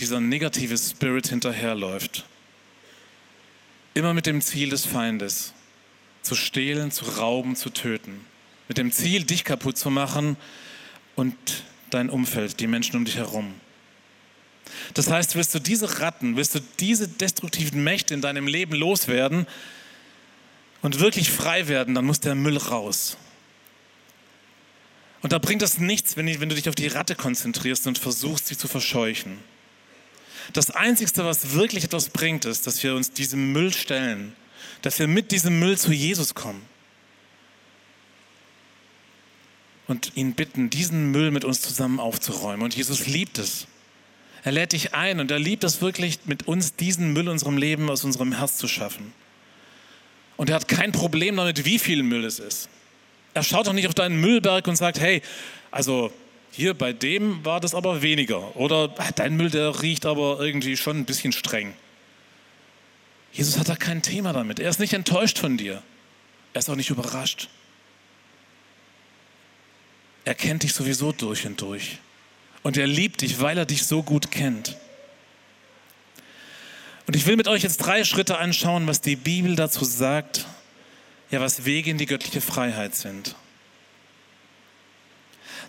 dieser 0.00 0.18
negative 0.18 0.76
Spirit 0.76 1.28
hinterherläuft. 1.28 2.24
Immer 3.94 4.14
mit 4.14 4.26
dem 4.26 4.40
Ziel 4.40 4.70
des 4.70 4.84
Feindes, 4.84 5.52
zu 6.22 6.34
stehlen, 6.34 6.90
zu 6.90 7.04
rauben, 7.04 7.54
zu 7.54 7.70
töten. 7.70 8.26
Mit 8.66 8.78
dem 8.78 8.90
Ziel, 8.90 9.22
dich 9.22 9.44
kaputt 9.44 9.78
zu 9.78 9.90
machen 9.90 10.36
und 11.14 11.36
dein 11.90 12.10
Umfeld, 12.10 12.58
die 12.58 12.66
Menschen 12.66 12.96
um 12.96 13.04
dich 13.04 13.14
herum. 13.14 13.54
Das 14.94 15.08
heißt, 15.08 15.36
willst 15.36 15.54
du 15.54 15.60
diese 15.60 16.00
Ratten, 16.00 16.34
willst 16.34 16.56
du 16.56 16.60
diese 16.80 17.06
destruktiven 17.06 17.84
Mächte 17.84 18.12
in 18.12 18.22
deinem 18.22 18.48
Leben 18.48 18.74
loswerden 18.74 19.46
und 20.82 20.98
wirklich 20.98 21.30
frei 21.30 21.68
werden, 21.68 21.94
dann 21.94 22.06
muss 22.06 22.18
der 22.18 22.34
Müll 22.34 22.56
raus. 22.56 23.16
Und 25.22 25.32
da 25.32 25.38
bringt 25.38 25.62
das 25.62 25.78
nichts, 25.78 26.16
wenn, 26.16 26.26
du 26.26 26.54
dich 26.54 26.68
auf 26.68 26.74
die 26.74 26.86
Ratte 26.86 27.14
konzentrierst 27.14 27.86
und 27.86 27.98
versuchst, 27.98 28.46
sie 28.46 28.56
zu 28.56 28.68
verscheuchen. 28.68 29.38
Das 30.52 30.70
Einzige, 30.70 31.10
was 31.24 31.52
wirklich 31.52 31.84
etwas 31.84 32.08
bringt, 32.08 32.44
ist, 32.44 32.66
dass 32.66 32.82
wir 32.82 32.94
uns 32.94 33.10
diesem 33.12 33.52
Müll 33.52 33.72
stellen, 33.72 34.34
dass 34.82 34.98
wir 34.98 35.08
mit 35.08 35.32
diesem 35.32 35.58
Müll 35.58 35.76
zu 35.76 35.92
Jesus 35.92 36.34
kommen 36.34 36.62
und 39.88 40.12
ihn 40.14 40.34
bitten, 40.34 40.70
diesen 40.70 41.10
Müll 41.10 41.30
mit 41.30 41.44
uns 41.44 41.62
zusammen 41.62 41.98
aufzuräumen. 41.98 42.62
Und 42.62 42.76
Jesus 42.76 43.06
liebt 43.06 43.38
es. 43.38 43.66
Er 44.44 44.52
lädt 44.52 44.72
dich 44.72 44.94
ein 44.94 45.18
und 45.18 45.30
er 45.30 45.38
liebt 45.38 45.64
es 45.64 45.80
wirklich, 45.80 46.20
mit 46.26 46.46
uns 46.46 46.76
diesen 46.76 47.12
Müll 47.12 47.24
in 47.24 47.28
unserem 47.28 47.56
Leben 47.56 47.90
aus 47.90 48.04
unserem 48.04 48.32
Herz 48.32 48.56
zu 48.56 48.68
schaffen. 48.68 49.12
Und 50.36 50.48
er 50.48 50.56
hat 50.56 50.68
kein 50.68 50.92
Problem 50.92 51.36
damit, 51.36 51.64
wie 51.64 51.78
viel 51.78 52.02
Müll 52.02 52.24
es 52.24 52.38
ist. 52.38 52.68
Er 53.34 53.42
schaut 53.42 53.66
doch 53.66 53.72
nicht 53.72 53.86
auf 53.86 53.94
deinen 53.94 54.20
Müllberg 54.20 54.66
und 54.66 54.76
sagt, 54.76 55.00
hey, 55.00 55.22
also 55.70 56.12
hier 56.50 56.74
bei 56.74 56.92
dem 56.92 57.44
war 57.44 57.60
das 57.60 57.74
aber 57.74 58.02
weniger. 58.02 58.56
Oder 58.56 58.88
dein 59.14 59.36
Müll, 59.36 59.50
der 59.50 59.82
riecht 59.82 60.06
aber 60.06 60.40
irgendwie 60.40 60.76
schon 60.76 60.98
ein 60.98 61.04
bisschen 61.04 61.32
streng. 61.32 61.74
Jesus 63.32 63.58
hat 63.58 63.68
da 63.68 63.76
kein 63.76 64.02
Thema 64.02 64.32
damit. 64.32 64.58
Er 64.58 64.70
ist 64.70 64.80
nicht 64.80 64.92
enttäuscht 64.92 65.38
von 65.38 65.56
dir. 65.56 65.82
Er 66.54 66.58
ist 66.58 66.70
auch 66.70 66.76
nicht 66.76 66.90
überrascht. 66.90 67.48
Er 70.24 70.34
kennt 70.34 70.62
dich 70.62 70.72
sowieso 70.72 71.12
durch 71.12 71.46
und 71.46 71.60
durch. 71.60 71.98
Und 72.62 72.76
er 72.76 72.86
liebt 72.86 73.20
dich, 73.20 73.40
weil 73.40 73.56
er 73.56 73.66
dich 73.66 73.86
so 73.86 74.02
gut 74.02 74.30
kennt. 74.30 74.76
Und 77.06 77.16
ich 77.16 77.24
will 77.26 77.36
mit 77.36 77.48
euch 77.48 77.62
jetzt 77.62 77.78
drei 77.78 78.04
Schritte 78.04 78.38
anschauen, 78.38 78.86
was 78.86 79.00
die 79.00 79.16
Bibel 79.16 79.56
dazu 79.56 79.84
sagt, 79.84 80.46
ja, 81.30 81.40
was 81.40 81.64
Wege 81.64 81.90
in 81.90 81.98
die 81.98 82.06
göttliche 82.06 82.40
Freiheit 82.40 82.94
sind. 82.94 83.36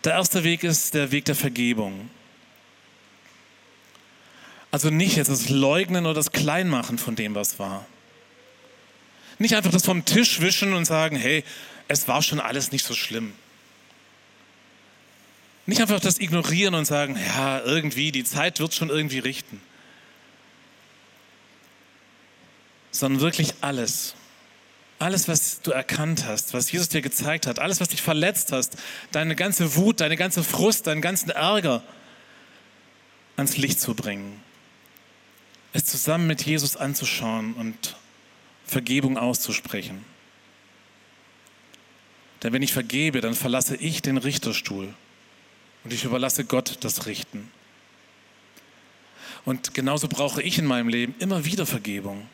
Der 0.04 0.14
erste 0.14 0.44
Weg 0.44 0.64
ist 0.64 0.94
der 0.94 1.12
Weg 1.12 1.26
der 1.26 1.36
Vergebung. 1.36 2.10
Also 4.72 4.90
nicht 4.90 5.18
jetzt 5.18 5.30
das 5.30 5.50
Leugnen 5.50 6.06
oder 6.06 6.16
das 6.16 6.32
Kleinmachen 6.32 6.98
von 6.98 7.16
dem, 7.16 7.36
was 7.36 7.60
war. 7.60 7.86
Nicht 9.40 9.56
einfach 9.56 9.72
das 9.72 9.86
vom 9.86 10.06
Tisch 10.06 10.42
wischen 10.42 10.74
und 10.74 10.86
sagen, 10.86 11.16
hey, 11.16 11.44
es 11.88 12.08
war 12.08 12.22
schon 12.22 12.40
alles 12.40 12.72
nicht 12.72 12.86
so 12.86 12.94
schlimm. 12.94 13.34
Nicht 15.66 15.82
einfach 15.82 16.00
das 16.00 16.20
ignorieren 16.20 16.76
und 16.76 16.86
sagen, 16.86 17.18
ja, 17.18 17.62
irgendwie, 17.62 18.12
die 18.12 18.24
Zeit 18.24 18.60
wird 18.60 18.74
schon 18.74 18.90
irgendwie 18.90 19.20
richten. 19.20 19.62
Sondern 22.92 23.22
wirklich 23.22 23.54
alles. 23.62 24.16
Alles, 25.00 25.30
was 25.30 25.62
du 25.62 25.72
erkannt 25.72 26.26
hast, 26.26 26.54
was 26.54 26.72
Jesus 26.72 26.90
dir 26.90 27.02
gezeigt 27.02 27.48
hat, 27.48 27.58
alles, 27.58 27.80
was 27.80 27.88
dich 27.88 28.02
verletzt 28.02 28.52
hast, 28.52 28.76
deine 29.14 29.36
ganze 29.36 29.76
Wut, 29.76 30.02
deine 30.02 30.18
ganze 30.18 30.44
Frust, 30.44 30.88
deinen 30.88 31.02
ganzen 31.02 31.30
Ärger 31.30 31.82
ans 33.38 33.56
Licht 33.56 33.80
zu 33.80 33.94
bringen. 33.94 34.42
Es 35.72 35.86
zusammen 35.86 36.28
mit 36.28 36.42
Jesus 36.42 36.76
anzuschauen 36.76 37.54
und 37.54 37.96
Vergebung 38.66 39.18
auszusprechen. 39.18 40.04
Denn 42.44 42.52
wenn 42.52 42.62
ich 42.62 42.74
vergebe, 42.74 43.22
dann 43.22 43.36
verlasse 43.36 43.78
ich 43.78 44.02
den 44.02 44.18
Richterstuhl 44.18 44.94
und 45.84 45.94
ich 45.94 46.04
überlasse 46.04 46.44
Gott 46.44 46.78
das 46.82 47.06
Richten. 47.06 47.50
Und 49.46 49.74
genauso 49.74 50.10
brauche 50.10 50.42
ich 50.42 50.58
in 50.58 50.66
meinem 50.66 50.90
Leben 50.90 51.16
immer 51.20 51.46
wieder 51.46 51.66
Vergebung. 51.66 52.28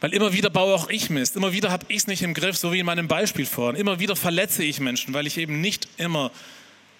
Weil 0.00 0.12
immer 0.12 0.32
wieder 0.32 0.50
baue 0.50 0.74
auch 0.74 0.88
ich 0.90 1.08
Mist. 1.10 1.36
Immer 1.36 1.52
wieder 1.52 1.70
habe 1.70 1.86
ich 1.88 1.98
es 1.98 2.06
nicht 2.06 2.22
im 2.22 2.34
Griff, 2.34 2.56
so 2.56 2.72
wie 2.72 2.80
in 2.80 2.86
meinem 2.86 3.08
Beispiel 3.08 3.46
vorhin. 3.46 3.80
Immer 3.80 3.98
wieder 3.98 4.14
verletze 4.14 4.62
ich 4.62 4.80
Menschen, 4.80 5.14
weil 5.14 5.26
ich 5.26 5.38
eben 5.38 5.60
nicht 5.60 5.88
immer 5.96 6.30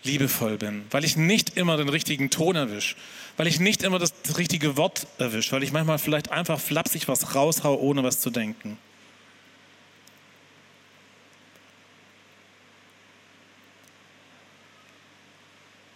liebevoll 0.02 0.56
bin, 0.56 0.84
weil 0.90 1.04
ich 1.04 1.16
nicht 1.16 1.56
immer 1.56 1.76
den 1.76 1.88
richtigen 1.88 2.30
Ton 2.30 2.56
erwische, 2.56 2.96
weil 3.36 3.46
ich 3.46 3.60
nicht 3.60 3.82
immer 3.82 3.98
das, 3.98 4.14
richtige 4.38 4.76
Wort 4.76 5.06
erwische, 5.18 5.52
weil 5.52 5.62
ich 5.62 5.72
manchmal 5.72 5.98
vielleicht 5.98 6.30
einfach 6.30 6.58
flapsig 6.60 7.08
was 7.08 7.34
raushau, 7.34 7.74
ohne 7.76 8.02
was 8.02 8.20
zu 8.20 8.30
denken. 8.30 8.78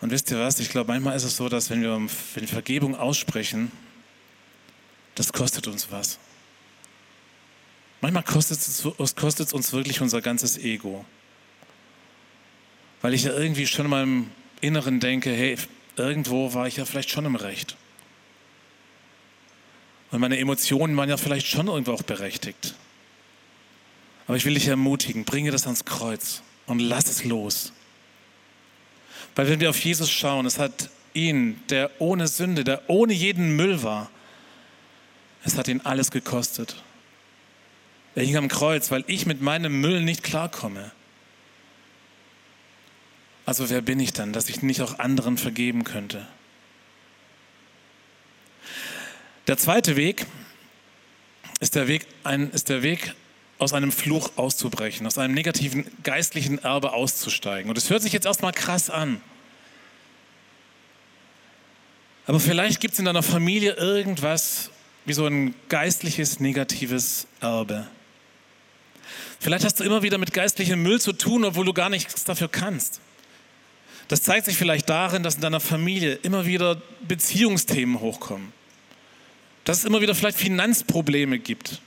Und 0.00 0.10
wisst 0.10 0.30
ihr 0.30 0.38
was? 0.38 0.58
Ich 0.60 0.70
glaube, 0.70 0.92
manchmal 0.92 1.14
ist 1.14 1.24
es 1.24 1.36
so, 1.36 1.48
dass 1.48 1.70
wenn 1.70 1.82
wir, 1.82 1.90
wenn 1.90 2.08
wir 2.34 2.48
Vergebung 2.48 2.96
aussprechen, 2.96 3.70
das 5.14 5.32
kostet 5.32 5.66
uns 5.66 5.90
was. 5.90 6.18
Manchmal 8.00 8.22
kostet 8.22 8.58
es, 8.58 8.84
es 8.84 9.52
uns 9.52 9.72
wirklich 9.72 10.00
unser 10.00 10.20
ganzes 10.20 10.58
Ego. 10.58 11.04
Weil 13.02 13.14
ich 13.14 13.24
ja 13.24 13.32
irgendwie 13.32 13.66
schon 13.66 13.86
in 13.86 13.90
meinem 13.90 14.30
Inneren 14.60 15.00
denke, 15.00 15.30
hey, 15.30 15.56
irgendwo 15.96 16.54
war 16.54 16.66
ich 16.66 16.76
ja 16.76 16.84
vielleicht 16.84 17.10
schon 17.10 17.26
im 17.26 17.36
Recht. 17.36 17.76
Und 20.10 20.20
meine 20.20 20.38
Emotionen 20.38 20.96
waren 20.96 21.08
ja 21.08 21.16
vielleicht 21.16 21.46
schon 21.46 21.68
irgendwo 21.68 21.92
auch 21.92 22.02
berechtigt. 22.02 22.74
Aber 24.26 24.36
ich 24.36 24.44
will 24.44 24.54
dich 24.54 24.66
ermutigen, 24.66 25.24
bringe 25.24 25.50
das 25.50 25.64
ans 25.64 25.84
Kreuz 25.84 26.42
und 26.66 26.80
lass 26.80 27.06
es 27.06 27.24
los. 27.24 27.72
Weil 29.34 29.48
wenn 29.48 29.60
wir 29.60 29.70
auf 29.70 29.78
Jesus 29.78 30.10
schauen, 30.10 30.46
es 30.46 30.58
hat 30.58 30.90
ihn, 31.14 31.60
der 31.68 31.90
ohne 32.00 32.28
Sünde, 32.28 32.64
der 32.64 32.88
ohne 32.88 33.12
jeden 33.12 33.56
Müll 33.56 33.82
war, 33.82 34.10
es 35.44 35.56
hat 35.56 35.68
ihn 35.68 35.80
alles 35.82 36.10
gekostet. 36.10 36.76
Er 38.14 38.24
hing 38.24 38.36
am 38.36 38.48
Kreuz, 38.48 38.90
weil 38.90 39.04
ich 39.06 39.26
mit 39.26 39.40
meinem 39.40 39.80
Müll 39.80 40.02
nicht 40.02 40.22
klarkomme. 40.22 40.90
Also 43.46 43.70
wer 43.70 43.80
bin 43.80 44.00
ich 44.00 44.12
dann, 44.12 44.32
dass 44.32 44.48
ich 44.48 44.62
nicht 44.62 44.80
auch 44.80 44.98
anderen 44.98 45.38
vergeben 45.38 45.84
könnte? 45.84 46.26
Der 49.46 49.56
zweite 49.56 49.96
Weg 49.96 50.26
ist 51.60 51.74
der 51.74 51.88
Weg, 51.88 52.06
ein, 52.24 52.50
ist 52.50 52.68
der 52.68 52.82
Weg 52.82 53.14
aus 53.58 53.72
einem 53.72 53.92
Fluch 53.92 54.32
auszubrechen, 54.36 55.06
aus 55.06 55.18
einem 55.18 55.34
negativen 55.34 55.86
geistlichen 56.02 56.58
Erbe 56.58 56.92
auszusteigen. 56.92 57.68
Und 57.68 57.76
es 57.76 57.90
hört 57.90 58.02
sich 58.02 58.12
jetzt 58.12 58.26
erstmal 58.26 58.52
krass 58.52 58.88
an. 58.88 59.20
Aber 62.26 62.40
vielleicht 62.40 62.80
gibt 62.80 62.94
es 62.94 62.98
in 63.00 63.04
deiner 63.04 63.22
Familie 63.22 63.74
irgendwas 63.74 64.70
wie 65.04 65.12
so 65.12 65.26
ein 65.26 65.54
geistliches 65.68 66.40
negatives 66.40 67.26
Erbe. 67.40 67.88
Vielleicht 69.38 69.64
hast 69.64 69.80
du 69.80 69.84
immer 69.84 70.02
wieder 70.02 70.18
mit 70.18 70.32
geistlichem 70.32 70.82
Müll 70.82 71.00
zu 71.00 71.12
tun, 71.12 71.44
obwohl 71.44 71.64
du 71.64 71.72
gar 71.72 71.88
nichts 71.88 72.24
dafür 72.24 72.48
kannst. 72.48 73.00
Das 74.08 74.22
zeigt 74.22 74.46
sich 74.46 74.56
vielleicht 74.56 74.88
darin, 74.88 75.22
dass 75.22 75.36
in 75.36 75.40
deiner 75.40 75.60
Familie 75.60 76.14
immer 76.22 76.46
wieder 76.46 76.80
Beziehungsthemen 77.06 78.00
hochkommen. 78.00 78.52
Dass 79.64 79.78
es 79.78 79.84
immer 79.84 80.00
wieder 80.00 80.14
vielleicht 80.14 80.38
Finanzprobleme 80.38 81.38
gibt 81.38 81.80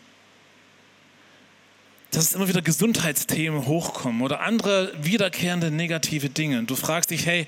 dass 2.15 2.25
es 2.25 2.33
immer 2.33 2.47
wieder 2.47 2.61
Gesundheitsthemen 2.61 3.65
hochkommen 3.65 4.21
oder 4.21 4.41
andere 4.41 4.93
wiederkehrende 5.03 5.71
negative 5.71 6.29
Dinge. 6.29 6.63
Du 6.63 6.75
fragst 6.75 7.09
dich, 7.09 7.25
hey, 7.25 7.47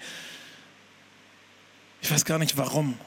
ich 2.01 2.11
weiß 2.11 2.25
gar 2.25 2.39
nicht 2.39 2.57
warum. 2.57 2.97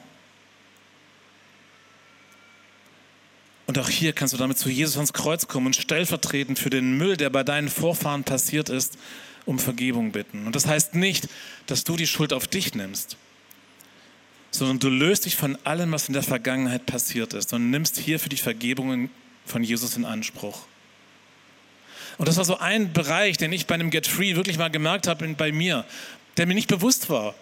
Und 3.69 3.77
auch 3.77 3.89
hier 3.89 4.13
kannst 4.13 4.33
du 4.33 4.37
damit 4.39 4.57
zu 4.57 4.67
Jesus 4.67 4.95
ans 4.95 5.13
Kreuz 5.13 5.47
kommen 5.47 5.67
und 5.67 5.75
stellvertretend 5.75 6.57
für 6.57 6.71
den 6.71 6.97
Müll, 6.97 7.17
der 7.17 7.29
bei 7.29 7.43
deinen 7.43 7.69
Vorfahren 7.69 8.23
passiert 8.23 8.67
ist, 8.67 8.97
um 9.45 9.59
Vergebung 9.59 10.11
bitten. 10.11 10.47
Und 10.47 10.55
das 10.55 10.65
heißt 10.65 10.95
nicht, 10.95 11.27
dass 11.67 11.83
du 11.83 11.95
die 11.95 12.07
Schuld 12.07 12.33
auf 12.33 12.47
dich 12.47 12.73
nimmst, 12.73 13.15
sondern 14.49 14.79
du 14.79 14.89
löst 14.89 15.25
dich 15.25 15.35
von 15.35 15.55
allem, 15.65 15.91
was 15.91 16.07
in 16.07 16.13
der 16.13 16.23
Vergangenheit 16.23 16.87
passiert 16.87 17.35
ist 17.35 17.53
und 17.53 17.69
nimmst 17.69 17.99
hier 17.99 18.19
für 18.19 18.29
die 18.29 18.37
Vergebung 18.37 19.11
von 19.45 19.63
Jesus 19.63 19.95
in 19.95 20.03
Anspruch. 20.03 20.65
Und 22.17 22.27
das 22.27 22.37
war 22.37 22.45
so 22.45 22.57
ein 22.57 22.91
Bereich, 22.91 23.37
den 23.37 23.53
ich 23.53 23.67
bei 23.67 23.75
einem 23.75 23.91
Get 23.91 24.07
Free 24.07 24.35
wirklich 24.35 24.57
mal 24.57 24.71
gemerkt 24.71 25.05
habe 25.05 25.27
bei 25.35 25.51
mir, 25.51 25.85
der 26.37 26.47
mir 26.47 26.55
nicht 26.55 26.69
bewusst 26.69 27.11
war. 27.11 27.35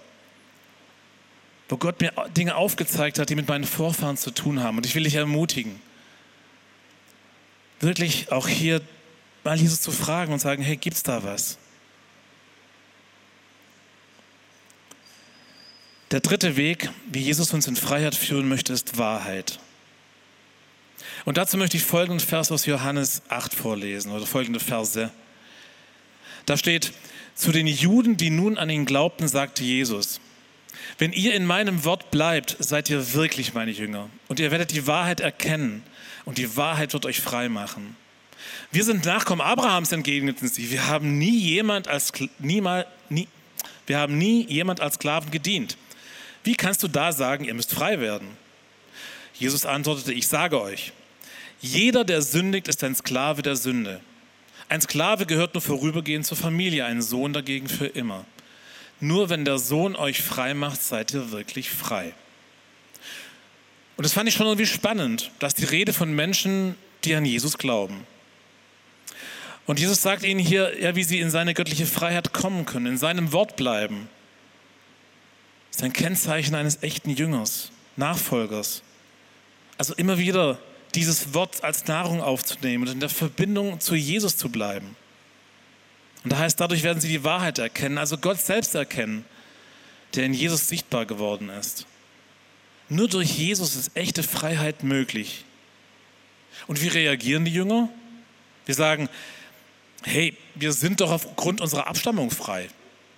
Wo 1.70 1.78
Gott 1.78 2.02
mir 2.02 2.12
Dinge 2.36 2.58
aufgezeigt 2.58 3.18
hat, 3.18 3.30
die 3.30 3.36
mit 3.36 3.48
meinen 3.48 3.64
Vorfahren 3.64 4.18
zu 4.18 4.32
tun 4.32 4.62
haben. 4.62 4.76
Und 4.76 4.86
ich 4.86 4.94
will 4.94 5.06
dich 5.06 5.16
ermutigen, 5.16 5.87
wirklich 7.80 8.32
auch 8.32 8.48
hier 8.48 8.82
mal 9.44 9.58
Jesus 9.58 9.82
zu 9.82 9.92
fragen 9.92 10.34
und 10.34 10.40
sagen, 10.40 10.64
hey, 10.64 10.78
gibt's 10.78 11.04
da 11.04 11.24
was? 11.24 11.58
Der 16.12 16.22
dritte 16.22 16.56
Weg, 16.56 16.90
wie 17.12 17.20
Jesus 17.20 17.54
uns 17.54 17.68
in 17.68 17.76
Freiheit 17.76 18.16
führen 18.16 18.48
möchte, 18.48 18.72
ist 18.72 18.98
Wahrheit. 18.98 19.60
Und 21.26 21.38
dazu 21.38 21.58
möchte 21.58 21.76
ich 21.76 21.84
folgenden 21.84 22.26
Vers 22.26 22.52
aus 22.52 22.66
Johannes 22.66 23.22
8 23.28 23.54
vorlesen 23.54 24.12
oder 24.12 24.26
folgende 24.26 24.62
Verse. 24.62 25.12
Da 26.46 26.56
steht, 26.56 26.94
zu 27.36 27.52
den 27.52 27.68
Juden, 27.68 28.16
die 28.18 28.30
nun 28.30 28.58
an 28.58 28.70
ihn 28.70 28.86
glaubten, 28.86 29.28
sagte 29.28 29.64
Jesus, 29.64 30.22
Wenn 30.98 31.12
ihr 31.12 31.36
in 31.36 31.46
meinem 31.46 31.84
Wort 31.84 32.10
bleibt, 32.10 32.56
seid 32.60 32.90
ihr 32.90 33.14
wirklich 33.14 33.54
meine 33.54 33.72
Jünger. 33.72 34.10
Und 34.30 34.40
ihr 34.40 34.50
werdet 34.52 34.72
die 34.72 34.88
Wahrheit 34.88 35.20
erkennen. 35.20 35.84
Und 36.28 36.40
die 36.40 36.58
Wahrheit 36.58 36.92
wird 36.92 37.06
euch 37.06 37.22
frei 37.22 37.48
machen. 37.48 37.96
Wir 38.70 38.84
sind 38.84 39.06
Nachkommen 39.06 39.40
Abrahams, 39.40 39.94
entgegneten 39.94 40.50
sie. 40.50 40.70
Wir 40.70 40.88
haben 40.88 41.18
nie 41.18 41.38
jemand 41.38 41.88
als, 41.88 42.12
niemal, 42.40 42.86
nie, 43.08 43.30
wir 43.86 43.98
haben 43.98 44.18
nie 44.18 44.46
jemand 44.46 44.82
als 44.82 44.96
Sklaven 44.96 45.32
gedient. 45.32 45.78
Wie 46.44 46.56
kannst 46.56 46.84
du 46.84 46.90
da 46.90 47.14
sagen, 47.14 47.46
ihr 47.46 47.54
müsst 47.54 47.74
frei 47.74 48.02
werden? 48.02 48.28
Jesus 49.36 49.66
antwortete, 49.66 50.12
ich 50.12 50.28
sage 50.28 50.60
euch, 50.60 50.92
jeder, 51.62 52.04
der 52.04 52.22
sündigt, 52.22 52.68
ist 52.68 52.84
ein 52.84 52.94
Sklave 52.94 53.42
der 53.42 53.56
Sünde. 53.56 54.02
Ein 54.68 54.82
Sklave 54.82 55.28
gehört 55.28 55.54
nur 55.54 55.62
vorübergehend 55.62 56.26
zur 56.26 56.36
Familie, 56.36 56.84
ein 56.84 57.02
Sohn 57.02 57.32
dagegen 57.32 57.70
für 57.70 57.88
immer. 57.88 58.26
Nur 59.00 59.30
wenn 59.30 59.46
der 59.46 59.60
Sohn 59.60 59.96
euch 59.96 60.22
frei 60.22 60.54
macht, 60.54 60.84
seid 60.84 61.14
ihr 61.14 61.32
wirklich 61.32 61.70
frei. 61.70 62.14
Und 63.98 64.06
das 64.06 64.14
fand 64.14 64.30
ich 64.30 64.36
schon 64.36 64.46
irgendwie 64.46 64.68
spannend, 64.68 65.32
dass 65.40 65.56
die 65.56 65.66
Rede 65.66 65.92
von 65.92 66.14
Menschen, 66.14 66.76
die 67.04 67.16
an 67.16 67.26
Jesus 67.26 67.58
glauben. 67.58 68.06
Und 69.66 69.80
Jesus 69.80 70.02
sagt 70.02 70.24
ihnen 70.24 70.40
hier, 70.40 70.80
ja, 70.80 70.96
wie 70.96 71.04
sie 71.04 71.20
in 71.20 71.30
seine 71.30 71.54
göttliche 71.54 71.86
Freiheit 71.86 72.32
kommen 72.32 72.66
können, 72.66 72.86
in 72.86 72.98
seinem 72.98 73.34
Wort 73.34 73.58
bleiben. 73.58 74.08
Das 75.70 75.80
ist 75.80 75.84
ein 75.84 75.94
Kennzeichen 75.94 76.56
eines 76.56 76.84
echten 76.84 77.10
Jüngers, 77.10 77.72
Nachfolgers. 77.98 78.82
Also 79.78 79.94
immer 79.96 80.18
wieder 80.18 80.60
dieses 80.96 81.34
Wort 81.34 81.64
als 81.64 81.86
Nahrung 81.88 82.22
aufzunehmen 82.22 82.88
und 82.88 82.94
in 82.94 83.00
der 83.00 83.10
Verbindung 83.10 83.80
zu 83.80 83.96
Jesus 83.96 84.38
zu 84.38 84.50
bleiben. 84.50 84.96
Und 86.24 86.34
da 86.34 86.40
heißt, 86.40 86.60
dadurch 86.60 86.84
werden 86.84 87.02
sie 87.02 87.10
die 87.10 87.24
Wahrheit 87.24 87.60
erkennen, 87.60 87.98
also 87.98 88.18
Gott 88.18 88.40
selbst 88.40 88.74
erkennen, 88.74 89.26
der 90.16 90.26
in 90.26 90.34
Jesus 90.34 90.68
sichtbar 90.68 91.06
geworden 91.06 91.50
ist. 91.50 91.86
Nur 92.90 93.08
durch 93.08 93.38
Jesus 93.38 93.76
ist 93.76 93.92
echte 93.96 94.24
Freiheit 94.24 94.84
möglich. 94.84 95.44
Und 96.68 96.82
wie 96.82 96.88
reagieren 96.88 97.46
die 97.46 97.54
Jünger? 97.54 97.90
Wir 98.66 98.76
sagen, 98.76 99.10
hey, 100.04 100.38
wir 100.56 100.74
sind 100.74 101.02
doch 101.02 101.12
aufgrund 101.12 101.62
unserer 101.62 101.88
Abstammung 101.88 102.32
frei. 102.32 102.70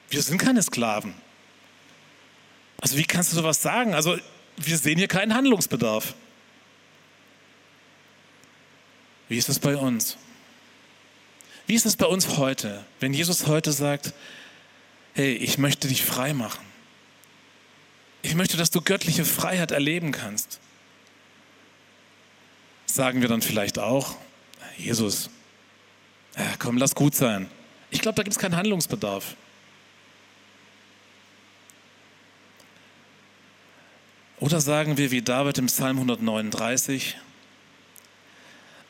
Wir 0.09 0.21
sind 0.21 0.39
keine 0.39 0.61
Sklaven. 0.63 1.13
Also 2.81 2.97
wie 2.97 3.03
kannst 3.03 3.31
du 3.31 3.35
sowas 3.35 3.61
sagen? 3.61 3.93
Also 3.93 4.17
wir 4.57 4.77
sehen 4.77 4.97
hier 4.97 5.07
keinen 5.07 5.33
Handlungsbedarf. 5.33 6.13
Wie 9.27 9.37
ist 9.37 9.49
es 9.49 9.59
bei 9.59 9.77
uns? 9.77 10.17
Wie 11.67 11.75
ist 11.75 11.85
es 11.85 11.95
bei 11.95 12.07
uns 12.07 12.37
heute, 12.37 12.83
wenn 12.99 13.13
Jesus 13.13 13.45
heute 13.45 13.71
sagt, 13.71 14.13
hey, 15.13 15.33
ich 15.33 15.57
möchte 15.57 15.87
dich 15.87 16.03
frei 16.03 16.33
machen. 16.33 16.65
Ich 18.21 18.35
möchte, 18.35 18.57
dass 18.57 18.69
du 18.71 18.81
göttliche 18.81 19.25
Freiheit 19.25 19.71
erleben 19.71 20.11
kannst. 20.11 20.59
Sagen 22.85 23.21
wir 23.21 23.29
dann 23.29 23.41
vielleicht 23.41 23.79
auch, 23.79 24.15
Jesus, 24.77 25.29
ja, 26.37 26.45
komm, 26.57 26.77
lass 26.77 26.95
gut 26.95 27.15
sein. 27.15 27.49
Ich 27.91 28.01
glaube, 28.01 28.15
da 28.15 28.23
gibt 28.23 28.35
es 28.35 28.39
keinen 28.39 28.55
Handlungsbedarf. 28.55 29.35
Oder 34.39 34.61
sagen 34.61 34.97
wir 34.97 35.11
wie 35.11 35.21
David 35.21 35.57
im 35.57 35.65
Psalm 35.65 35.97
139, 35.97 37.17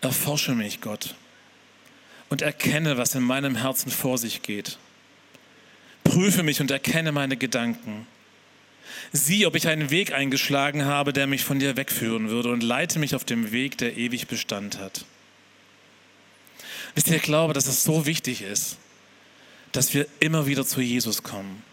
erforsche 0.01 0.53
mich, 0.53 0.79
Gott, 0.79 1.15
und 2.29 2.43
erkenne, 2.43 2.97
was 2.97 3.15
in 3.15 3.23
meinem 3.23 3.55
Herzen 3.55 3.91
vor 3.91 4.17
sich 4.19 4.43
geht. 4.43 4.77
Prüfe 6.03 6.43
mich 6.43 6.61
und 6.61 6.69
erkenne 6.69 7.11
meine 7.11 7.35
Gedanken. 7.35 8.05
Sieh, 9.11 9.45
ob 9.45 9.55
ich 9.55 9.67
einen 9.67 9.89
Weg 9.89 10.13
eingeschlagen 10.13 10.85
habe, 10.85 11.13
der 11.13 11.27
mich 11.27 11.43
von 11.43 11.59
dir 11.59 11.77
wegführen 11.77 12.29
würde 12.29 12.51
und 12.51 12.63
leite 12.63 12.99
mich 12.99 13.15
auf 13.15 13.23
dem 13.23 13.51
Weg, 13.51 13.77
der 13.77 13.97
ewig 13.97 14.27
Bestand 14.27 14.79
hat. 14.79 15.05
Wisst 16.95 17.07
ihr, 17.07 17.15
ich 17.15 17.21
glaube, 17.21 17.53
dass 17.53 17.67
es 17.67 17.83
so 17.83 18.05
wichtig 18.05 18.41
ist, 18.41 18.77
dass 19.71 19.93
wir 19.93 20.07
immer 20.19 20.45
wieder 20.47 20.65
zu 20.65 20.81
Jesus 20.81 21.23
kommen. 21.23 21.63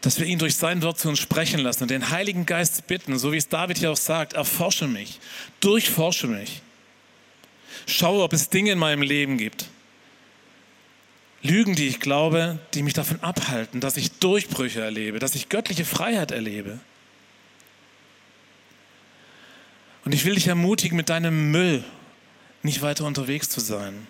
Dass 0.00 0.18
wir 0.18 0.26
ihn 0.26 0.38
durch 0.38 0.56
sein 0.56 0.82
Wort 0.82 0.98
zu 0.98 1.08
uns 1.08 1.18
sprechen 1.18 1.60
lassen 1.60 1.84
und 1.84 1.90
den 1.90 2.10
Heiligen 2.10 2.46
Geist 2.46 2.86
bitten, 2.86 3.18
so 3.18 3.32
wie 3.32 3.36
es 3.36 3.48
David 3.48 3.78
hier 3.78 3.90
auch 3.90 3.96
sagt, 3.96 4.34
erforsche 4.34 4.86
mich, 4.86 5.18
durchforsche 5.60 6.26
mich. 6.26 6.62
Schaue, 7.86 8.22
ob 8.22 8.32
es 8.32 8.48
Dinge 8.50 8.72
in 8.72 8.78
meinem 8.78 9.02
Leben 9.02 9.38
gibt. 9.38 9.68
Lügen, 11.44 11.76
die 11.76 11.86
ich 11.86 12.00
glaube, 12.00 12.58
die 12.74 12.82
mich 12.82 12.94
davon 12.94 13.20
abhalten, 13.20 13.80
dass 13.80 13.96
ich 13.96 14.10
Durchbrüche 14.18 14.80
erlebe, 14.80 15.20
dass 15.20 15.36
ich 15.36 15.48
göttliche 15.48 15.84
Freiheit 15.84 16.32
erlebe. 16.32 16.80
Und 20.04 20.12
ich 20.12 20.24
will 20.24 20.34
dich 20.34 20.48
ermutigen, 20.48 20.96
mit 20.96 21.08
deinem 21.08 21.52
Müll 21.52 21.84
nicht 22.64 22.82
weiter 22.82 23.04
unterwegs 23.04 23.48
zu 23.48 23.60
sein. 23.60 24.06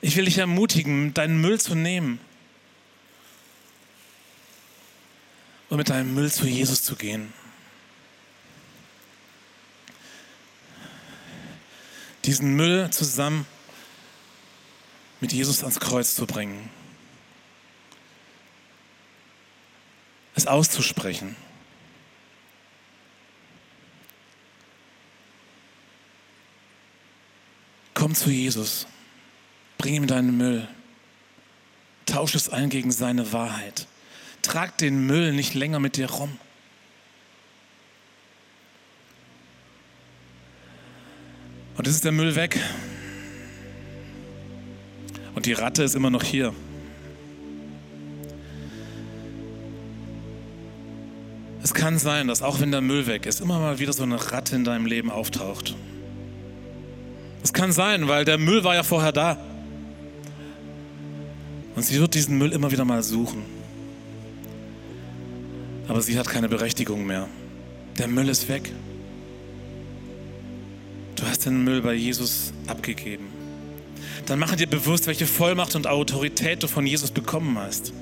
Ich 0.00 0.16
will 0.16 0.24
dich 0.24 0.38
ermutigen, 0.38 1.12
deinen 1.12 1.40
Müll 1.42 1.60
zu 1.60 1.74
nehmen 1.74 2.18
und 5.68 5.76
mit 5.76 5.90
deinem 5.90 6.14
Müll 6.14 6.32
zu 6.32 6.46
Jesus 6.46 6.82
zu 6.82 6.96
gehen. 6.96 7.32
diesen 12.24 12.54
Müll 12.54 12.90
zusammen 12.90 13.46
mit 15.20 15.32
Jesus 15.32 15.62
ans 15.62 15.80
Kreuz 15.80 16.14
zu 16.14 16.26
bringen. 16.26 16.70
Es 20.34 20.46
auszusprechen. 20.46 21.36
Komm 27.94 28.14
zu 28.14 28.30
Jesus, 28.30 28.86
bring 29.76 29.94
ihm 29.94 30.06
deinen 30.06 30.38
Müll, 30.38 30.66
tausche 32.06 32.38
es 32.38 32.48
ein 32.48 32.70
gegen 32.70 32.90
seine 32.90 33.34
Wahrheit. 33.34 33.86
Trag 34.40 34.78
den 34.78 35.04
Müll 35.04 35.34
nicht 35.34 35.52
länger 35.52 35.80
mit 35.80 35.96
dir 35.98 36.10
rum. 36.10 36.38
Und 41.76 41.86
es 41.86 41.94
ist 41.94 42.04
der 42.04 42.12
Müll 42.12 42.36
weg. 42.36 42.58
Und 45.40 45.46
die 45.46 45.54
Ratte 45.54 45.82
ist 45.82 45.94
immer 45.94 46.10
noch 46.10 46.22
hier. 46.22 46.52
Es 51.62 51.72
kann 51.72 51.98
sein, 51.98 52.28
dass 52.28 52.42
auch 52.42 52.60
wenn 52.60 52.70
der 52.70 52.82
Müll 52.82 53.06
weg 53.06 53.24
ist, 53.24 53.40
immer 53.40 53.58
mal 53.58 53.78
wieder 53.78 53.94
so 53.94 54.02
eine 54.02 54.32
Ratte 54.32 54.54
in 54.54 54.64
deinem 54.64 54.84
Leben 54.84 55.10
auftaucht. 55.10 55.74
Es 57.42 57.54
kann 57.54 57.72
sein, 57.72 58.06
weil 58.06 58.26
der 58.26 58.36
Müll 58.36 58.64
war 58.64 58.74
ja 58.74 58.82
vorher 58.82 59.12
da. 59.12 59.38
Und 61.74 61.86
sie 61.86 61.98
wird 61.98 62.12
diesen 62.12 62.36
Müll 62.36 62.52
immer 62.52 62.70
wieder 62.70 62.84
mal 62.84 63.02
suchen. 63.02 63.42
Aber 65.88 66.02
sie 66.02 66.18
hat 66.18 66.28
keine 66.28 66.50
Berechtigung 66.50 67.06
mehr. 67.06 67.28
Der 67.96 68.08
Müll 68.08 68.28
ist 68.28 68.46
weg. 68.50 68.70
Du 71.16 71.24
hast 71.24 71.46
den 71.46 71.64
Müll 71.64 71.80
bei 71.80 71.94
Jesus 71.94 72.52
abgegeben. 72.66 73.39
Dann 74.26 74.38
mache 74.38 74.56
dir 74.56 74.66
bewusst, 74.66 75.06
welche 75.06 75.26
Vollmacht 75.26 75.74
und 75.74 75.86
Autorität 75.86 76.62
du 76.62 76.68
von 76.68 76.86
Jesus 76.86 77.10
bekommen 77.10 77.58
hast. 77.58 77.92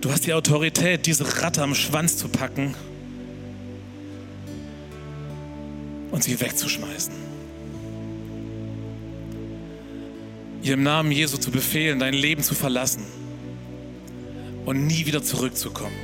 Du 0.00 0.12
hast 0.12 0.26
die 0.26 0.34
Autorität, 0.34 1.06
diese 1.06 1.42
Ratte 1.42 1.62
am 1.62 1.74
Schwanz 1.74 2.16
zu 2.16 2.28
packen 2.28 2.74
und 6.12 6.22
sie 6.22 6.40
wegzuschmeißen. 6.40 7.12
Ihr 10.62 10.74
im 10.74 10.82
Namen 10.82 11.12
Jesu 11.12 11.36
zu 11.38 11.50
befehlen, 11.50 11.98
dein 11.98 12.14
Leben 12.14 12.42
zu 12.42 12.54
verlassen 12.54 13.04
und 14.64 14.86
nie 14.86 15.06
wieder 15.06 15.22
zurückzukommen. 15.22 15.96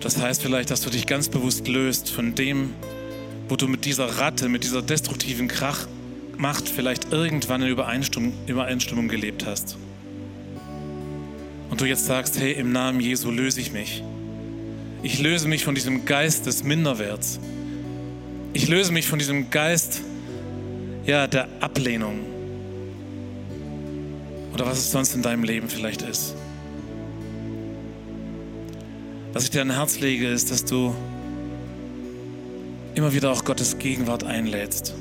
Das 0.00 0.16
heißt 0.16 0.42
vielleicht, 0.42 0.70
dass 0.70 0.80
du 0.80 0.90
dich 0.90 1.06
ganz 1.06 1.28
bewusst 1.28 1.68
löst 1.68 2.10
von 2.10 2.34
dem, 2.34 2.74
wo 3.50 3.56
du 3.56 3.66
mit 3.66 3.84
dieser 3.84 4.06
Ratte, 4.18 4.48
mit 4.48 4.62
dieser 4.62 4.80
destruktiven 4.80 5.48
Krachmacht 5.48 6.68
vielleicht 6.68 7.12
irgendwann 7.12 7.62
in 7.62 7.68
Übereinstimmung, 7.68 8.32
Übereinstimmung 8.46 9.08
gelebt 9.08 9.44
hast. 9.44 9.76
Und 11.68 11.80
du 11.80 11.84
jetzt 11.84 12.06
sagst, 12.06 12.38
hey, 12.38 12.52
im 12.52 12.70
Namen 12.70 13.00
Jesu 13.00 13.30
löse 13.30 13.60
ich 13.60 13.72
mich. 13.72 14.04
Ich 15.02 15.18
löse 15.18 15.48
mich 15.48 15.64
von 15.64 15.74
diesem 15.74 16.04
Geist 16.04 16.46
des 16.46 16.62
Minderwerts. 16.62 17.40
Ich 18.52 18.68
löse 18.68 18.92
mich 18.92 19.08
von 19.08 19.18
diesem 19.18 19.50
Geist 19.50 20.00
ja, 21.04 21.26
der 21.26 21.48
Ablehnung. 21.60 22.20
Oder 24.54 24.66
was 24.66 24.78
es 24.78 24.92
sonst 24.92 25.14
in 25.14 25.22
deinem 25.22 25.42
Leben 25.42 25.68
vielleicht 25.68 26.02
ist. 26.02 26.34
Was 29.32 29.44
ich 29.44 29.50
dir 29.50 29.62
an 29.62 29.70
Herz 29.70 29.98
lege, 29.98 30.28
ist, 30.28 30.50
dass 30.50 30.64
du 30.64 30.94
immer 32.94 33.12
wieder 33.12 33.30
auch 33.30 33.44
Gottes 33.44 33.78
Gegenwart 33.78 34.24
einlädst. 34.24 34.94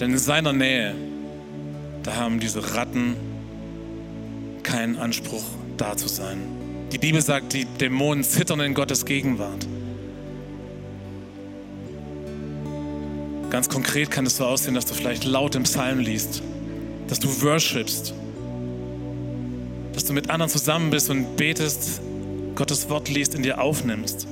Denn 0.00 0.12
in 0.12 0.18
seiner 0.18 0.52
Nähe, 0.52 0.94
da 2.02 2.16
haben 2.16 2.40
diese 2.40 2.74
Ratten 2.74 3.16
keinen 4.62 4.96
Anspruch, 4.96 5.44
da 5.76 5.96
zu 5.96 6.08
sein. 6.08 6.38
Die 6.92 6.98
Bibel 6.98 7.20
sagt, 7.20 7.52
die 7.52 7.64
Dämonen 7.64 8.24
zittern 8.24 8.60
in 8.60 8.74
Gottes 8.74 9.04
Gegenwart. 9.04 9.66
Ganz 13.50 13.68
konkret 13.68 14.10
kann 14.10 14.26
es 14.26 14.36
so 14.36 14.44
aussehen, 14.44 14.74
dass 14.74 14.86
du 14.86 14.94
vielleicht 14.94 15.24
laut 15.24 15.54
im 15.54 15.62
Psalm 15.64 15.98
liest, 15.98 16.42
dass 17.08 17.18
du 17.18 17.28
worshipst, 17.42 18.12
dass 19.94 20.04
du 20.04 20.12
mit 20.12 20.30
anderen 20.30 20.50
zusammen 20.50 20.90
bist 20.90 21.10
und 21.10 21.36
betest, 21.36 22.00
Gottes 22.54 22.88
Wort 22.88 23.08
liest, 23.08 23.34
in 23.34 23.42
dir 23.42 23.60
aufnimmst. 23.60 24.26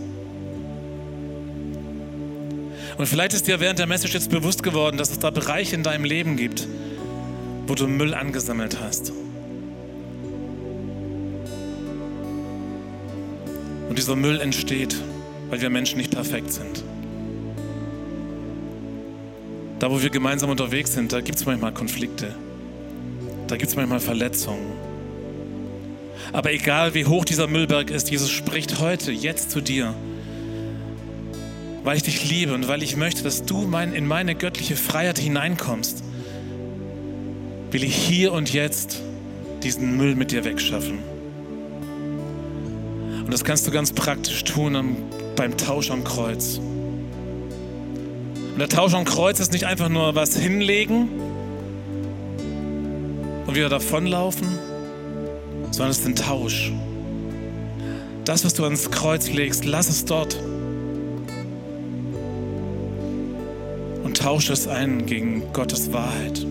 Und 2.97 3.07
vielleicht 3.07 3.35
ist 3.35 3.47
dir 3.47 3.61
während 3.61 3.79
der 3.79 3.87
Message 3.87 4.15
jetzt 4.15 4.31
bewusst 4.31 4.63
geworden, 4.63 4.97
dass 4.97 5.11
es 5.11 5.19
da 5.19 5.31
Bereiche 5.31 5.75
in 5.75 5.83
deinem 5.83 6.05
Leben 6.05 6.37
gibt, 6.37 6.67
wo 7.67 7.75
du 7.75 7.87
Müll 7.87 8.15
angesammelt 8.15 8.79
hast. 8.81 9.13
Und 13.89 13.99
dieser 13.99 14.17
Müll 14.17 14.41
entsteht, 14.41 14.97
weil 15.51 15.61
wir 15.61 15.71
Menschen 15.71 15.99
nicht 15.99 16.11
perfekt 16.11 16.53
sind. 16.53 16.83
Da, 19.79 19.91
wo 19.91 20.01
wir 20.01 20.09
gemeinsam 20.09 20.49
unterwegs 20.49 20.95
sind, 20.95 21.13
da 21.13 21.21
gibt 21.21 21.39
es 21.39 21.45
manchmal 21.45 21.73
Konflikte. 21.73 22.35
Da 23.47 23.57
gibt 23.57 23.69
es 23.69 23.77
manchmal 23.77 24.01
Verletzungen. 24.01 24.73
Aber 26.33 26.53
egal 26.53 26.95
wie 26.95 27.05
hoch 27.05 27.27
dieser 27.27 27.47
Müllberg 27.47 27.91
ist, 27.91 28.11
Jesus 28.11 28.31
spricht 28.31 28.81
heute, 28.81 29.13
jetzt 29.13 29.51
zu 29.51 29.61
dir 29.61 29.95
weil 31.87 31.99
ich 31.99 32.03
dich 32.03 32.29
liebe 32.29 32.53
und 32.53 32.67
weil 32.67 32.83
ich 32.83 32.97
möchte, 32.97 33.23
dass 33.23 33.45
du 33.45 33.69
mein, 33.69 33.95
in 33.95 34.09
meine 34.09 34.35
göttliche 34.35 34.75
Freiheit 34.75 35.21
hineinkommst, 35.21 36.03
will 37.71 37.85
ich 37.85 37.95
hier 37.95 38.33
und 38.33 38.53
jetzt 38.53 39.03
diesen 39.63 39.97
Müll 39.97 40.17
mit 40.17 40.33
dir 40.33 40.45
wegschaffen. 40.45 40.99
Und 43.25 43.33
das 43.33 43.45
kannst 43.45 43.69
du 43.69 43.71
ganz 43.71 43.93
praktisch 43.93 44.43
tun 44.43 44.75
am, 44.75 44.97
beim 45.37 45.57
Tausch 45.57 45.93
am 45.93 46.03
Kreuz. 46.03 46.59
Und 46.59 48.59
der 48.59 48.69
Tausch 48.69 48.95
am 48.95 49.05
Kreuz 49.05 49.39
ist 49.39 49.53
nicht 49.53 49.65
einfach 49.65 49.89
nur 49.89 50.17
was 50.17 50.37
hinlegen 50.37 51.09
und 53.47 53.55
wieder 53.55 53.69
davonlaufen, 53.69 54.49
sondern 55.71 55.93
es 55.93 56.01
ist 56.01 56.07
ein 56.07 56.17
Tausch. 56.17 56.73
Das, 58.25 58.45
was 58.45 58.55
du 58.55 58.65
ans 58.65 58.91
Kreuz 58.91 59.31
legst, 59.31 59.65
lass 59.65 59.89
es 59.89 60.05
dort. 60.05 60.37
Tausch 64.27 64.51
es 64.51 64.67
ein 64.67 65.07
gegen 65.07 65.53
Gottes 65.53 65.93
Wahrheit. 65.93 66.45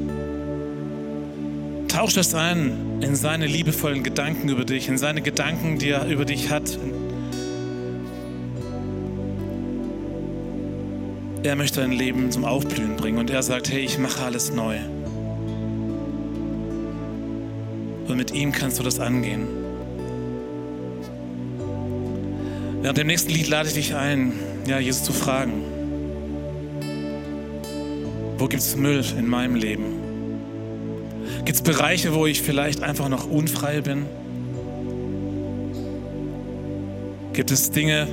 Tausch 1.90 2.16
es 2.16 2.34
ein 2.34 3.02
in 3.02 3.18
seine 3.18 3.48
liebevollen 3.48 4.02
Gedanken 4.02 4.48
über 4.48 4.64
dich, 4.64 4.88
in 4.88 4.98
seine 4.98 5.22
Gedanken, 5.22 5.78
die 5.78 5.90
er 5.90 6.08
über 6.08 6.24
dich 6.24 6.50
hat. 6.50 6.80
Er 11.44 11.58
möchte 11.58 11.82
dein 11.82 11.92
Leben 11.92 12.32
zum 12.32 12.46
Aufblühen 12.46 12.96
bringen 12.96 13.18
und 13.18 13.30
er 13.30 13.44
sagt, 13.44 13.70
hey, 13.70 13.82
ich 13.82 13.98
mache 13.98 14.24
alles 14.24 14.54
neu. 14.54 14.78
Und 18.08 18.16
mit 18.16 18.32
ihm 18.32 18.54
kannst 18.54 18.80
du 18.80 18.84
das 18.84 19.02
angehen. 19.02 19.48
Während 22.82 22.98
dem 22.98 23.08
nächsten 23.08 23.34
Lied 23.34 23.50
lade 23.50 23.68
ich 23.68 23.74
dich 23.74 23.96
ein, 23.96 24.32
ja, 24.66 24.80
Jesus 24.80 25.04
zu 25.04 25.12
fragen. 25.12 25.75
Wo 28.38 28.48
gibt 28.48 28.62
es 28.62 28.76
Müll 28.76 29.04
in 29.18 29.28
meinem 29.28 29.56
Leben? 29.56 29.86
Gibt 31.46 31.56
es 31.56 31.62
Bereiche, 31.62 32.14
wo 32.14 32.26
ich 32.26 32.42
vielleicht 32.42 32.84
einfach 32.84 33.08
noch 33.08 33.30
unfrei 33.30 33.82
bin? 33.82 34.06
Gibt 37.34 37.52
es 37.52 37.72
Dinge, 37.72 38.08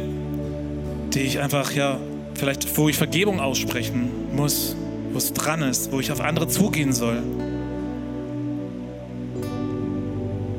die 1.13 1.21
ich 1.21 1.41
einfach, 1.41 1.73
ja, 1.73 1.99
vielleicht, 2.35 2.77
wo 2.77 2.89
ich 2.89 2.97
Vergebung 2.97 3.41
aussprechen 3.41 4.11
muss, 4.35 4.77
wo 5.13 5.19
es 5.19 5.33
dran 5.33 5.63
ist, 5.63 5.93
wo 5.93 6.01
ich 6.01 6.13
auf 6.13 6.21
andere 6.21 6.47
zugehen 6.49 6.93
soll? 6.93 7.23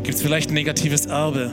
Gibt 0.04 0.16
es 0.16 0.22
vielleicht 0.22 0.52
ein 0.52 0.56
negatives 0.56 1.06
Erbe? 1.06 1.52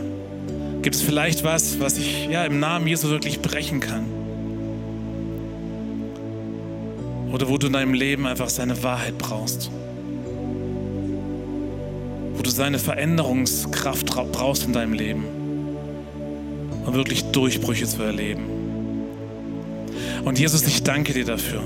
Gibt 0.83 0.96
es 0.96 1.03
vielleicht 1.03 1.44
was, 1.44 1.79
was 1.79 1.96
ich 1.99 2.27
ja, 2.27 2.44
im 2.44 2.59
Namen 2.59 2.87
Jesu 2.87 3.09
wirklich 3.09 3.40
brechen 3.40 3.81
kann? 3.81 4.20
Oder 7.33 7.49
wo 7.49 7.59
du 7.59 7.69
in 7.69 7.73
deinem 7.73 7.95
Leben 7.95 8.27
einfach 8.27 8.49
seine 8.49 8.83
Wahrheit 8.83 9.16
brauchst. 9.19 9.71
Wo 12.35 12.43
du 12.43 12.51
seine 12.51 12.79
Veränderungskraft 12.79 14.07
brauchst 14.07 14.64
in 14.64 14.73
deinem 14.73 14.93
Leben. 14.93 15.25
Um 16.87 16.95
wirklich 16.95 17.25
Durchbrüche 17.27 17.87
zu 17.87 18.03
erleben. 18.03 18.45
Und 20.25 20.38
Jesus, 20.38 20.66
ich 20.66 20.83
danke 20.83 21.12
dir 21.12 21.25
dafür. 21.25 21.62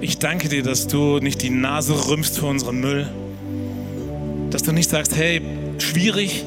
Ich 0.00 0.18
danke 0.18 0.48
dir, 0.48 0.62
dass 0.62 0.88
du 0.88 1.18
nicht 1.18 1.42
die 1.42 1.50
Nase 1.50 2.08
rümpfst 2.08 2.38
für 2.38 2.46
unseren 2.46 2.80
Müll. 2.80 3.08
Dass 4.50 4.62
du 4.62 4.72
nicht 4.72 4.90
sagst, 4.90 5.16
hey, 5.16 5.40
schwierig, 5.78 6.44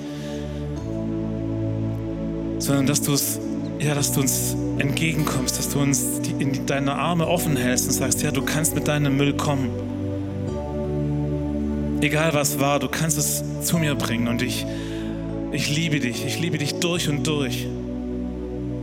sondern 2.59 2.85
dass 2.85 3.01
du 3.01 3.13
es 3.13 3.34
ja, 3.85 3.93
dass 3.93 4.11
du 4.11 4.21
uns 4.21 4.55
entgegenkommst, 4.79 5.59
dass 5.59 5.69
du 5.69 5.79
uns 5.79 6.19
die, 6.21 6.31
in 6.31 6.65
deine 6.65 6.95
Arme 6.95 7.27
offen 7.27 7.55
hältst 7.55 7.85
und 7.85 7.93
sagst, 7.93 8.23
ja, 8.23 8.31
du 8.31 8.41
kannst 8.41 8.73
mit 8.73 8.87
deinem 8.87 9.15
Müll 9.15 9.33
kommen. 9.33 9.69
Egal 12.01 12.33
was 12.33 12.59
war, 12.59 12.79
du 12.79 12.87
kannst 12.87 13.17
es 13.17 13.43
zu 13.61 13.77
mir 13.77 13.93
bringen 13.93 14.27
und 14.27 14.41
ich, 14.41 14.65
ich 15.51 15.69
liebe 15.73 15.99
dich, 15.99 16.25
ich 16.25 16.39
liebe 16.39 16.57
dich 16.57 16.75
durch 16.79 17.09
und 17.09 17.27
durch. 17.27 17.67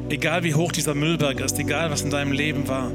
Egal 0.08 0.44
wie 0.44 0.54
hoch 0.54 0.70
dieser 0.70 0.94
Müllberg 0.94 1.40
ist, 1.40 1.58
egal 1.58 1.90
was 1.90 2.02
in 2.02 2.10
deinem 2.10 2.32
Leben 2.32 2.68
war. 2.68 2.90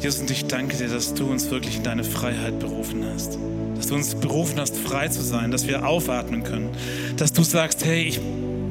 Jesus, 0.00 0.22
und 0.22 0.30
ich 0.32 0.46
danke 0.46 0.76
dir, 0.76 0.88
dass 0.88 1.14
du 1.14 1.26
uns 1.26 1.50
wirklich 1.50 1.76
in 1.76 1.84
deine 1.84 2.02
Freiheit 2.02 2.58
berufen 2.58 3.04
hast. 3.14 3.38
Dass 3.76 3.86
du 3.86 3.94
uns 3.94 4.16
berufen 4.16 4.58
hast, 4.58 4.76
frei 4.76 5.06
zu 5.06 5.22
sein, 5.22 5.52
dass 5.52 5.68
wir 5.68 5.86
aufatmen 5.86 6.42
können. 6.42 6.70
Dass 7.16 7.32
du 7.32 7.44
sagst, 7.44 7.84
hey, 7.84 8.02
ich 8.02 8.20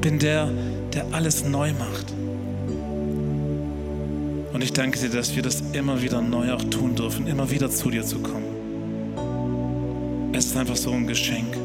bin 0.02 0.18
der, 0.18 0.50
der 0.92 1.06
alles 1.12 1.44
neu 1.44 1.72
macht. 1.72 2.12
Und 4.52 4.62
ich 4.62 4.74
danke 4.74 4.98
dir, 4.98 5.08
dass 5.08 5.34
wir 5.34 5.42
das 5.42 5.62
immer 5.72 6.02
wieder 6.02 6.20
neu 6.20 6.52
auch 6.52 6.62
tun 6.64 6.94
dürfen, 6.94 7.26
immer 7.26 7.50
wieder 7.50 7.70
zu 7.70 7.88
dir 7.88 8.04
zu 8.04 8.18
kommen. 8.18 8.44
Es 10.34 10.46
ist 10.46 10.56
einfach 10.56 10.76
so 10.76 10.90
ein 10.92 11.06
Geschenk. 11.06 11.56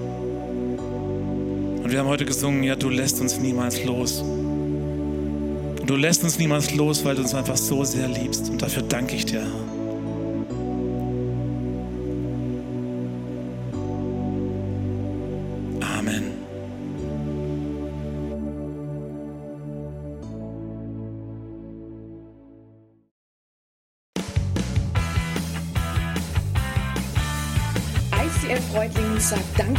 Und 1.84 1.92
wir 1.92 2.00
haben 2.00 2.08
heute 2.08 2.26
gesungen, 2.26 2.64
ja, 2.64 2.76
du 2.76 2.90
lässt 2.90 3.20
uns 3.20 3.40
niemals 3.40 3.84
los. 3.84 4.24
Du 5.86 5.96
lässt 5.96 6.24
uns 6.24 6.38
niemals 6.38 6.74
los, 6.76 7.04
weil 7.04 7.16
du 7.16 7.24
uns 7.24 7.34
einfach 7.34 7.58
so 7.58 7.84
sehr 7.84 8.08
liebst. 8.08 8.50
Und 8.50 8.62
dafür 8.62 8.84
danke 8.84 9.16
ich 9.16 9.26
dir, 9.26 9.42
Herr. 9.42 9.67